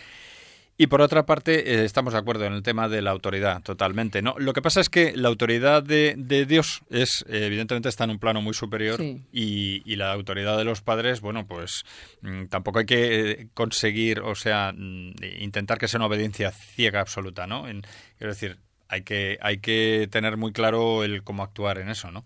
[0.78, 4.20] Y por otra parte, eh, estamos de acuerdo en el tema de la autoridad, totalmente.
[4.20, 4.34] ¿no?
[4.38, 8.42] Lo que pasa es que la autoridad de, Dios es, evidentemente, está en un plano
[8.42, 9.00] muy superior
[9.32, 11.84] y, la autoridad de los padres, bueno, pues
[12.20, 17.00] mm, tampoco hay que eh, conseguir, o sea, mm, intentar que sea una obediencia ciega
[17.00, 17.66] absoluta, ¿no?
[17.66, 17.80] En,
[18.18, 18.58] quiero decir,
[18.88, 22.24] hay que, hay que tener muy claro el cómo actuar en eso, ¿no?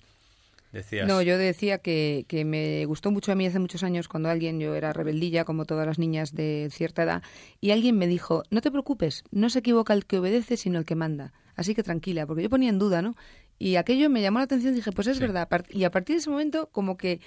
[1.07, 4.61] No, yo decía que, que, me gustó mucho a mí hace muchos años cuando alguien,
[4.61, 7.23] yo era rebeldilla como todas las niñas de cierta edad,
[7.61, 10.85] y alguien me dijo, no te preocupes, no se equivoca el que obedece sino el
[10.85, 11.33] que manda.
[11.57, 13.17] Así que tranquila, porque yo ponía en duda, ¿no?
[13.59, 15.49] Y aquello me llamó la atención y dije, pues es verdad.
[15.69, 17.21] Y a partir de ese momento como que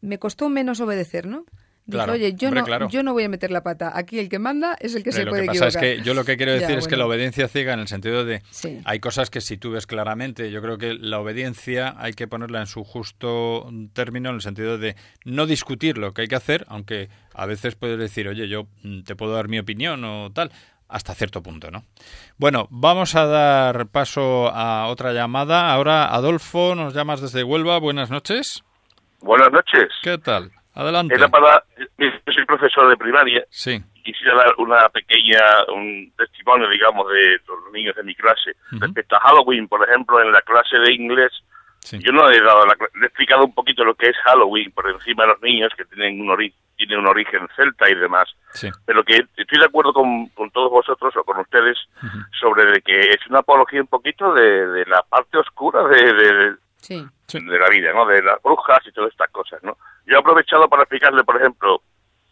[0.00, 1.44] me costó menos obedecer, ¿no?
[1.88, 3.92] Oye, yo, no, yo no voy a meter la pata.
[3.94, 5.66] Aquí el que manda es el que se puede equivocar.
[5.66, 7.72] Lo que pasa es que yo lo que quiero decir es que la obediencia ciega
[7.74, 8.42] en el sentido de...
[8.84, 12.60] Hay cosas que si tú ves claramente, yo creo que la obediencia hay que ponerla
[12.60, 16.64] en su justo término en el sentido de no discutir lo que hay que hacer,
[16.68, 20.50] aunque a veces puedes decir, oye, yo mm, te puedo dar mi opinión o tal,
[20.88, 21.84] hasta cierto punto, ¿no?
[22.36, 25.72] Bueno, vamos a dar paso a otra llamada.
[25.72, 27.78] Ahora, Adolfo, nos llamas desde Huelva.
[27.78, 28.62] Buenas noches.
[29.20, 29.88] Buenas noches.
[30.02, 30.50] ¿Qué tal?
[30.74, 31.14] Adelante.
[31.14, 31.64] Era para,
[31.98, 33.44] yo soy profesor de primaria.
[33.50, 33.82] Sí.
[34.04, 35.40] Quisiera dar una pequeña,
[35.74, 38.52] un testimonio, digamos, de los niños de mi clase.
[38.72, 41.32] Respecto a Halloween, por ejemplo, en la clase de inglés,
[41.92, 45.24] yo no he dado, la, he explicado un poquito lo que es Halloween por encima
[45.24, 48.28] de los niños que tienen un, ori tienen un origen celta y demás.
[48.52, 48.70] Sí.
[48.86, 51.76] Pero que estoy de acuerdo con, con todos vosotros o con ustedes
[52.38, 56.54] sobre de que es una apología un poquito de, de la parte oscura de, de,
[56.80, 57.06] sí.
[57.32, 58.06] de la vida, ¿no?
[58.06, 59.76] De las brujas y todas estas cosas, ¿no?
[60.06, 61.82] Yo he aprovechado para explicarle, por ejemplo,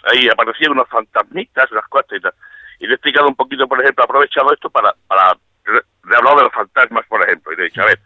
[0.05, 2.35] ahí aparecían unos fantasmitas, unas cosas y tal,
[2.81, 5.37] y le he explicado un poquito, por ejemplo, he aprovechado esto para, para
[6.17, 8.01] hablar de los fantasmas, por ejemplo, y le he dicho, a ver,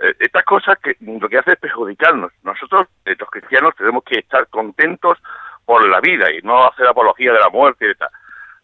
[0.00, 2.32] eh, estas cosas que lo que hace es perjudicarnos.
[2.42, 5.18] Nosotros, eh, los cristianos, tenemos que estar contentos
[5.64, 8.08] por la vida y no hacer apología de la muerte y tal.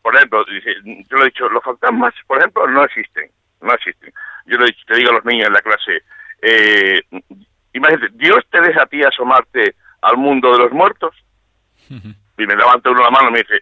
[0.00, 4.12] Por ejemplo, yo le he dicho, los fantasmas, por ejemplo, no existen, no existen.
[4.46, 6.02] Yo le he dicho, te digo a los niños en la clase,
[6.46, 7.00] eh,
[7.72, 11.14] imagínate, Dios te deja a ti asomarte al mundo de los muertos.
[11.88, 13.60] Y me levanta uno la mano y me dice,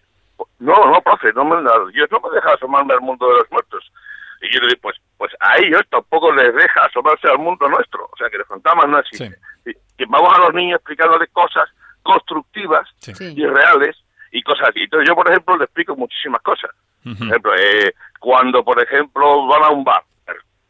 [0.59, 1.57] no, no, profe, no me,
[1.93, 3.93] Dios no me deja asomarme al mundo de los muertos.
[4.41, 8.09] Y yo le digo, pues, pues a ellos tampoco les deja asomarse al mundo nuestro.
[8.13, 9.37] O sea, que los fantasmas no existen.
[9.65, 11.69] Que vamos a los niños explicándoles cosas
[12.03, 13.97] constructivas y reales
[14.33, 14.81] y cosas así.
[14.81, 16.71] Entonces yo, por ejemplo, le explico muchísimas cosas.
[17.05, 20.03] Por ejemplo, eh, cuando, por ejemplo, van a un bar,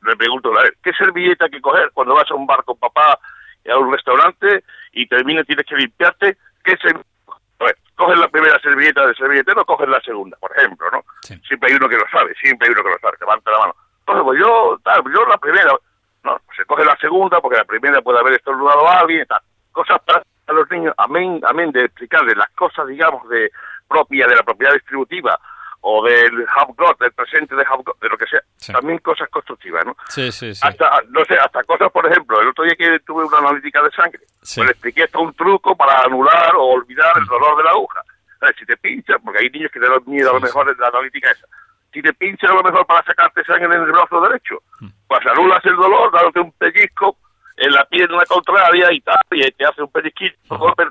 [0.02, 2.78] le pregunto, a ver, ¿qué servilleta hay que coger cuando vas a un bar con
[2.78, 3.18] papá
[3.70, 6.36] a un restaurante y terminas tienes que limpiarte?
[6.64, 6.94] ¿Qué se
[7.94, 11.04] coges la primera servilleta del servilletero, coges la segunda, por ejemplo, ¿no?
[11.20, 13.76] Siempre hay uno que lo sabe, siempre hay uno que lo sabe, levanta la mano.
[14.00, 15.72] Entonces, pues yo, tal, yo la primera,
[16.24, 19.26] no, pues se coge la segunda porque la primera puede haber estornudado a alguien y
[19.26, 19.40] tal.
[19.70, 23.50] Cosas para los niños, amén, amén de explicarles las cosas, digamos, de
[23.88, 25.38] propia de la propiedad distributiva
[25.82, 28.40] o del have got, del presente de have got, de lo que sea,
[28.72, 29.96] también cosas constructivas, ¿no?
[30.08, 30.60] Sí, sí, sí.
[30.66, 33.90] Hasta, no sé, hasta cosas, por ejemplo, el otro día que tuve una analítica de
[33.90, 37.70] sangre, pues le expliqué hasta un truco para anular o olvidar el dolor de la
[37.70, 38.00] aguja.
[38.58, 40.88] Si te pincha, porque hay niños que te dan miedo a lo mejor en la
[40.88, 41.46] analítica esa,
[41.92, 44.62] si te pincha a lo mejor para sacarte sangre en el brazo derecho,
[45.06, 47.16] pues anulas el dolor dándote un pellizco
[47.56, 50.36] en la pierna contraria y tal, y te hace un pellizquito,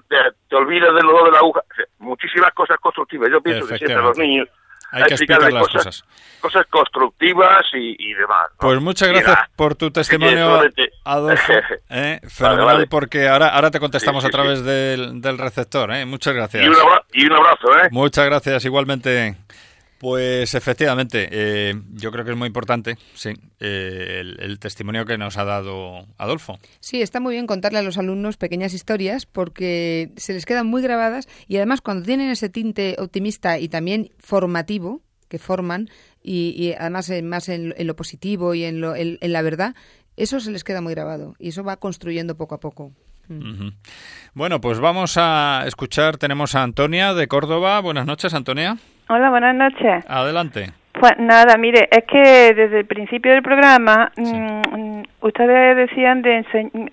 [0.08, 0.16] te,
[0.48, 1.62] te olvidas del dolor de la aguja.
[2.00, 3.30] muchísimas cosas constructivas.
[3.30, 4.48] Yo pienso que siempre los niños
[4.92, 6.04] hay que explicar las cosas,
[6.42, 6.66] cosas.
[6.70, 8.48] constructivas y, demás.
[8.60, 10.62] Pues muchas gracias por tu testimonio,
[11.06, 11.54] Adolfo.
[11.90, 12.20] ¿eh?
[12.28, 15.92] Fenomenal, porque ahora, ahora te contestamos a través del, del, receptor.
[15.94, 16.06] ¿eh?
[16.06, 16.64] Muchas gracias.
[16.64, 17.78] Y un, abrazo, y un abrazo.
[17.84, 17.90] ¿eh?
[17.92, 19.38] Muchas gracias, igualmente.
[20.02, 25.38] Pues efectivamente, eh, yo creo que es muy importante, sí, eh, el, testimonio que nos
[25.38, 26.58] ha dado Adolfo.
[26.80, 30.82] Sí, está muy bien contarle a los alumnos pequeñas historias porque se les quedan muy
[30.82, 35.88] grabadas y además cuando tienen ese tinte optimista y también formativo que forman
[36.24, 39.76] y, además más en, lo positivo y en, lo, en, la verdad,
[40.18, 42.92] eso se les queda muy grabado y eso va construyendo poco a poco.
[43.28, 43.70] Mm.
[44.34, 47.80] Bueno, pues vamos a escuchar, tenemos a Antonia de Córdoba.
[47.82, 48.80] Buenas noches, Antonia.
[49.14, 50.06] Hola, buenas noches.
[50.08, 50.72] Adelante.
[50.94, 56.46] Pues nada, mire, es que desde el principio del programa mm, ustedes decían de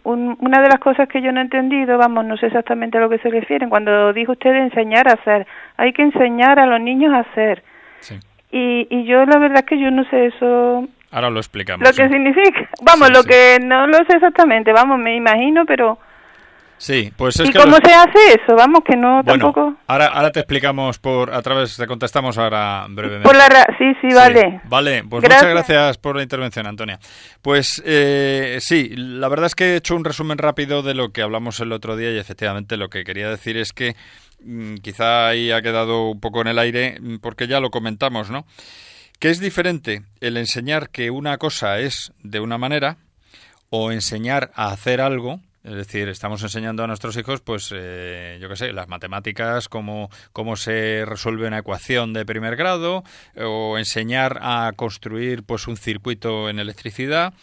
[0.03, 3.09] una de las cosas que yo no he entendido, vamos, no sé exactamente a lo
[3.09, 5.47] que se refieren, cuando dijo usted de enseñar a hacer,
[5.77, 7.63] hay que enseñar a los niños a hacer.
[8.01, 8.19] Sí.
[8.51, 10.89] Y, y yo la verdad que yo no sé eso.
[11.13, 11.87] Ahora lo explicamos.
[11.87, 12.69] Lo que significa.
[12.83, 16.01] Vamos, lo que no lo sé exactamente, vamos, me imagino, pero
[16.79, 18.55] Sí, pues es ¿Y cómo se hace eso?
[18.57, 19.75] Vamos, que no tampoco...
[19.87, 23.29] Ahora, ahora te explicamos por a través, te contestamos ahora brevemente.
[23.29, 23.49] Por la
[23.79, 24.61] sí, sí, vale.
[24.65, 26.99] vale, pues muchas gracias por la intervención, Antonia.
[27.43, 31.23] Pues eh, sí, la verdad es que he hecho un resumen rápido de lo que
[31.23, 33.97] hablamos el otro día y efectivamente lo que quería decir es que
[34.45, 38.31] mm, quizá ahí ha quedado un poco en el aire mm, porque ya lo comentamos,
[38.31, 38.47] ¿no?
[39.19, 42.99] que es diferente el enseñar que una cosa es de una manera
[43.71, 48.49] o enseñar a hacer algo es decir, estamos enseñando a nuestros hijos, pues, eh, yo
[48.49, 53.05] qué sé, las matemáticas, cómo, cómo se resuelve una ecuación de primer grado,
[53.37, 57.35] o enseñar a construir, pues, un circuito en electricidad,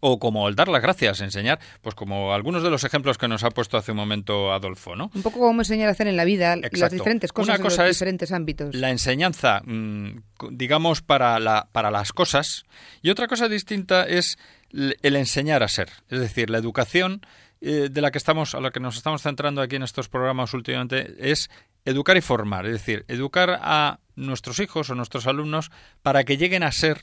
[0.00, 3.44] o como el dar las gracias, enseñar, pues como algunos de los ejemplos que nos
[3.44, 5.10] ha puesto hace un momento Adolfo, ¿no?
[5.14, 7.88] Un poco como enseñar a hacer en la vida las diferentes cosas Una cosa en
[7.88, 8.74] los diferentes ámbitos.
[8.74, 10.18] La enseñanza, mm,
[10.50, 12.64] digamos, para, la, para las cosas,
[13.02, 14.38] y otra cosa distinta es
[14.72, 17.22] el enseñar a ser, es decir, la educación
[17.60, 20.52] eh, de la que estamos, a la que nos estamos centrando aquí en estos programas
[20.54, 21.50] últimamente es
[21.84, 25.70] educar y formar, es decir, educar a nuestros hijos o nuestros alumnos
[26.02, 27.00] para que lleguen a ser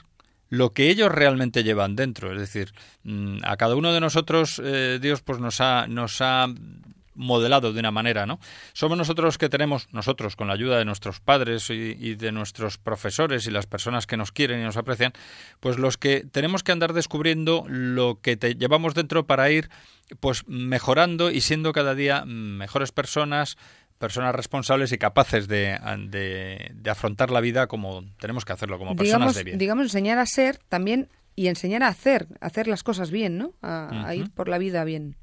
[0.50, 2.32] lo que ellos realmente llevan dentro.
[2.32, 6.48] Es decir, mm, a cada uno de nosotros eh, Dios pues nos ha, nos ha
[7.16, 8.40] modelado de una manera, ¿no?
[8.74, 12.78] Somos nosotros los que tenemos, nosotros, con la ayuda de nuestros padres y, de nuestros
[12.78, 15.14] profesores y las personas que nos quieren y nos aprecian,
[15.60, 19.70] pues los que tenemos que andar descubriendo lo que te llevamos dentro para ir,
[20.20, 23.58] pues mejorando y siendo cada día mejores personas,
[23.98, 29.36] personas responsables y capaces de, de, afrontar la vida como tenemos que hacerlo, como personas
[29.36, 29.58] de bien.
[29.58, 33.54] Digamos, enseñar a ser también y enseñar a hacer, hacer las cosas bien, ¿no?
[33.62, 35.16] A, ir por la vida bien.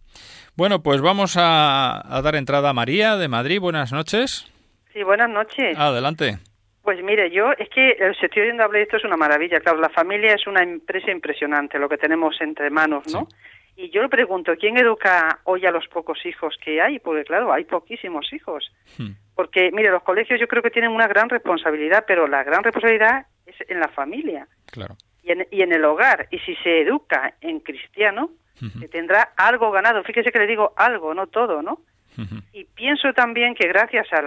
[0.60, 3.58] Bueno, pues vamos a, dar entrada a María de Madrid.
[3.58, 4.46] Buenas noches.
[4.92, 5.74] Sí, buenas noches.
[5.78, 6.36] Adelante.
[6.82, 9.58] Pues mire, yo es que el estoy oyendo hablar de esto es una maravilla.
[9.60, 13.26] Claro, la familia es una empresa impresionante, lo que tenemos entre manos, ¿no?
[13.74, 16.98] Y yo le pregunto, ¿quién educa hoy a los pocos hijos que hay?
[16.98, 18.70] Porque claro, hay poquísimos hijos.
[18.98, 19.12] Hmm.
[19.34, 23.24] Porque, mire, los colegios yo creo que tienen una gran responsabilidad, pero la gran responsabilidad
[23.46, 24.46] es en la familia.
[24.70, 24.94] Claro.
[25.22, 26.28] Y en, y en el hogar.
[26.30, 28.28] Y si se educa en cristiano,
[28.80, 30.02] que tendrá algo ganado.
[30.04, 31.80] Fíjese que le digo algo, no todo, ¿no?
[32.52, 34.20] Y pienso también que gracias a,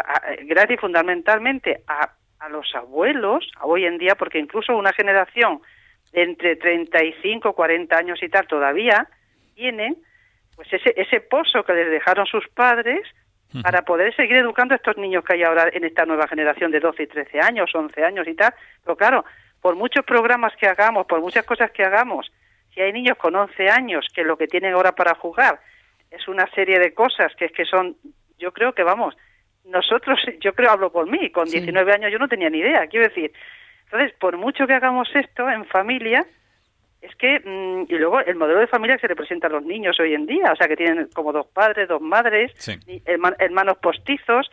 [0.45, 2.09] gracias fundamentalmente a,
[2.39, 5.61] a los abuelos, hoy en día, porque incluso una generación
[6.11, 9.07] de entre 35, 40 años y tal todavía
[9.55, 9.97] tienen
[10.55, 13.01] pues ese, ese pozo que les dejaron sus padres
[13.61, 16.79] para poder seguir educando a estos niños que hay ahora en esta nueva generación de
[16.79, 18.51] 12 y 13 años, 11 años y tal.
[18.83, 19.25] Pero claro,
[19.61, 22.31] por muchos programas que hagamos, por muchas cosas que hagamos,
[22.73, 25.59] si hay niños con 11 años que lo que tienen ahora para jugar
[26.09, 27.97] es una serie de cosas que es que son,
[28.37, 29.15] yo creo que vamos,
[29.65, 33.07] nosotros, yo creo, hablo por mí, con 19 años yo no tenía ni idea, quiero
[33.07, 33.31] decir.
[33.85, 36.25] Entonces, por mucho que hagamos esto en familia,
[37.01, 39.99] es que, mm, y luego el modelo de familia que se representa a los niños
[39.99, 42.51] hoy en día, o sea, que tienen como dos padres, dos madres,
[43.05, 44.49] hermanos postizos,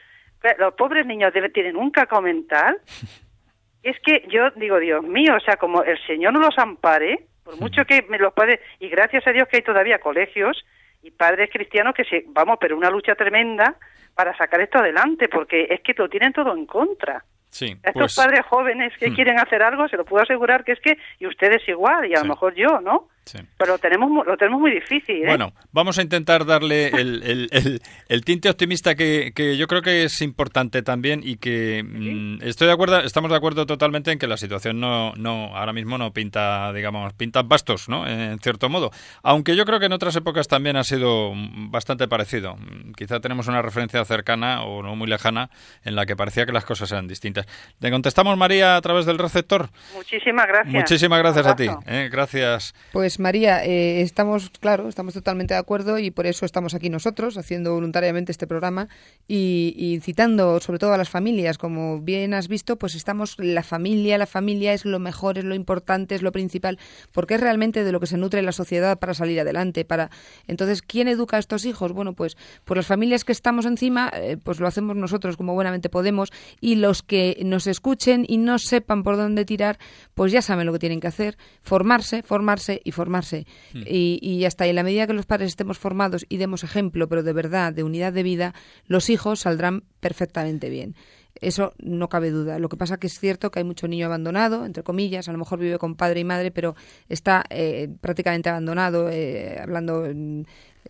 [0.59, 2.79] los pobres niños deben, tienen un cacao mental.
[3.83, 7.61] es que yo digo, Dios mío, o sea, como el Señor no los ampare, por
[7.61, 10.65] mucho que me los padres, y gracias a Dios que hay todavía colegios
[11.03, 13.77] y padres cristianos que se, vamos, pero una lucha tremenda
[14.15, 17.25] para sacar esto adelante, porque es que lo tienen todo en contra.
[17.49, 19.15] Sí, Estos pues padres jóvenes que hmm.
[19.15, 22.21] quieren hacer algo, se lo puedo asegurar que es que, y ustedes igual, y a
[22.21, 23.09] lo mejor yo, ¿no?
[23.59, 25.23] Pero lo tenemos, lo tenemos muy difícil.
[25.23, 25.27] ¿eh?
[25.27, 30.21] Bueno, vamos a intentar darle el, el, tinte optimista que, que, yo creo que es
[30.23, 34.37] importante también y que mm, estoy de acuerdo, estamos de acuerdo totalmente en que la
[34.37, 38.07] situación no, no ahora mismo no pinta, digamos, pinta bastos, ¿no?
[38.07, 38.91] En cierto modo.
[39.23, 42.57] Aunque yo creo que en otras épocas también ha sido bastante parecido.
[42.97, 45.51] Quizá tenemos una referencia cercana o no muy lejana
[45.85, 47.47] en la que parecía que las cosas eran distintas.
[47.81, 49.69] ¿Le contestamos, María, a través del receptor?
[49.95, 50.75] Muchísimas gracias.
[50.75, 51.69] Muchísimas gracias a ti.
[51.87, 52.09] ¿eh?
[52.11, 52.75] Gracias.
[52.93, 57.37] Pues María, eh, estamos, claro, estamos totalmente de acuerdo y por eso estamos aquí nosotros
[57.37, 58.89] haciendo voluntariamente este programa
[59.27, 63.63] y, y, citando sobre todo a las familias, como bien has visto, pues estamos la
[63.63, 66.79] familia, la familia es lo mejor, es lo importante, es lo principal,
[67.13, 70.11] porque es realmente de lo que se nutre la sociedad para salir adelante, para
[70.47, 74.37] entonces quién educa a estos hijos, bueno, pues por las familias que estamos encima, eh,
[74.43, 76.31] pues lo hacemos nosotros como buenamente podemos
[76.61, 79.79] y los que nos escuchen y no sepan por dónde tirar,
[80.15, 83.47] pues ya saben lo que tienen que hacer, formarse, formarse y formarse formarse.
[83.73, 83.83] Hmm.
[83.87, 87.23] Y, y hasta en la medida que los padres estemos formados y demos ejemplo, pero
[87.23, 88.55] de verdad, de unidad de vida,
[88.87, 90.95] los hijos saldrán perfectamente bien.
[91.41, 92.59] Eso no cabe duda.
[92.59, 95.39] Lo que pasa que es cierto que hay mucho niño abandonado, entre comillas, a lo
[95.39, 96.75] mejor vive con padre y madre, pero
[97.09, 100.05] está eh, prácticamente abandonado, eh, hablando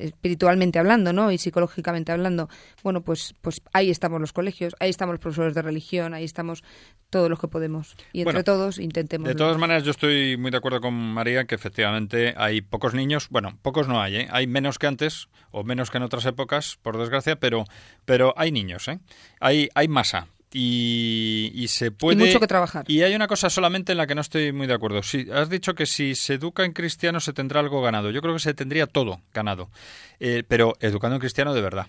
[0.00, 1.30] espiritualmente hablando, ¿no?
[1.30, 2.48] Y psicológicamente hablando.
[2.82, 6.62] Bueno, pues, pues ahí estamos los colegios, ahí estamos los profesores de religión, ahí estamos
[7.10, 7.96] todos los que podemos.
[8.12, 9.28] Y entre todos intentemos.
[9.28, 13.28] De todas maneras, yo estoy muy de acuerdo con María que efectivamente hay pocos niños,
[13.30, 14.28] bueno, pocos no hay, ¿eh?
[14.30, 17.64] Hay menos que antes o menos que en otras épocas, por desgracia, pero,
[18.04, 19.00] pero hay niños, ¿eh?
[19.40, 22.22] Hay, hay masa y, se puede...
[22.22, 22.84] Y mucho que trabajar.
[22.88, 25.02] Y hay una cosa solamente en la que no estoy muy de acuerdo.
[25.02, 28.10] Si, has dicho que si se educa en cristiano se tendrá algo ganado.
[28.10, 29.70] Yo creo que se tendría todo ganado.
[30.18, 31.86] Eh, pero educando en cristiano de verdad.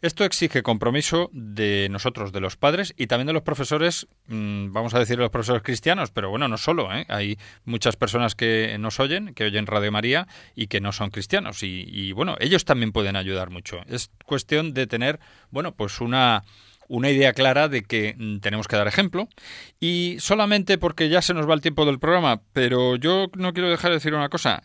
[0.00, 4.94] Esto exige compromiso de nosotros, de los padres y también de los profesores, mm, vamos
[4.94, 6.94] a decir los profesores cristianos, pero bueno, no solo.
[6.94, 7.04] ¿eh?
[7.08, 11.62] Hay muchas personas que nos oyen, que oyen Radio María y que no son cristianos.
[11.62, 13.80] Y, y bueno, ellos también pueden ayudar mucho.
[13.88, 15.18] Es cuestión de tener,
[15.50, 16.44] bueno, pues una
[16.94, 19.28] una idea clara de que mm, tenemos que dar ejemplo
[19.80, 23.68] y solamente porque ya se nos va el tiempo del programa, pero yo no quiero
[23.70, 24.62] dejar de decir una cosa,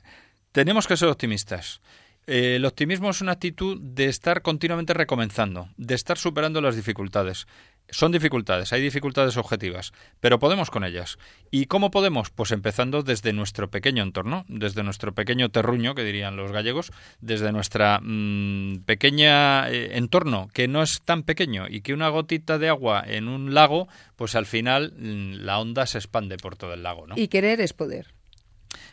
[0.51, 1.82] tenemos que ser optimistas.
[2.27, 7.47] Eh, el optimismo es una actitud de estar continuamente recomenzando, de estar superando las dificultades.
[7.91, 11.17] Son dificultades, hay dificultades objetivas, pero podemos con ellas.
[11.51, 12.29] ¿Y cómo podemos?
[12.29, 17.51] Pues empezando desde nuestro pequeño entorno, desde nuestro pequeño terruño, que dirían los gallegos, desde
[17.51, 22.69] nuestra mm, pequeña eh, entorno, que no es tan pequeño y que una gotita de
[22.69, 26.83] agua en un lago, pues al final mm, la onda se expande por todo el
[26.83, 27.07] lago.
[27.07, 27.15] ¿no?
[27.17, 28.18] Y querer es poder.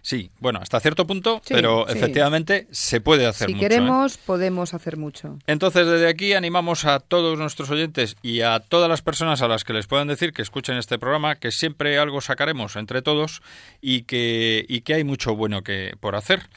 [0.03, 3.59] Sí, bueno, hasta cierto punto, pero efectivamente se puede hacer mucho.
[3.59, 4.19] Si queremos, ¿eh?
[4.25, 5.39] podemos hacer mucho.
[5.47, 9.65] Entonces, desde aquí animamos a todos nuestros oyentes y a todas las personas a las
[9.65, 13.43] que les puedan decir que escuchen este programa, que siempre algo sacaremos entre todos
[13.81, 16.49] y que, y que hay mucho bueno que por hacer.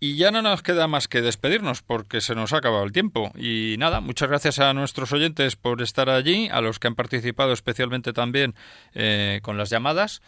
[0.00, 3.32] Y ya no nos queda más que despedirnos porque se nos ha acabado el tiempo.
[3.36, 7.52] Y nada, muchas gracias a nuestros oyentes por estar allí, a los que han participado
[7.52, 8.54] especialmente también
[8.94, 10.22] eh, con las llamadas.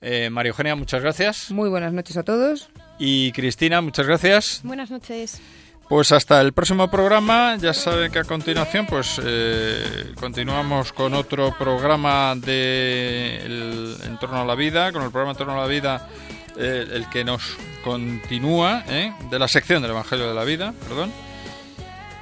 [0.00, 1.50] Eh, María Eugenia, muchas gracias.
[1.50, 2.68] Muy buenas noches a todos.
[2.98, 4.60] Y Cristina, muchas gracias.
[4.62, 5.40] Buenas noches.
[5.88, 7.56] Pues hasta el próximo programa.
[7.56, 14.44] Ya saben que a continuación, pues eh, continuamos con otro programa de En torno a
[14.44, 16.08] la vida, con el programa En torno a la vida,
[16.56, 21.12] eh, el que nos continúa, de la sección del Evangelio de la Vida, perdón.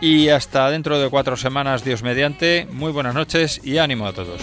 [0.00, 2.66] Y hasta dentro de cuatro semanas, Dios mediante.
[2.70, 4.42] Muy buenas noches y ánimo a todos.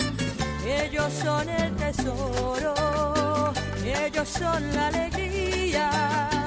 [0.71, 2.73] ellos son el tesoro,
[3.83, 6.40] ellos son la alegría.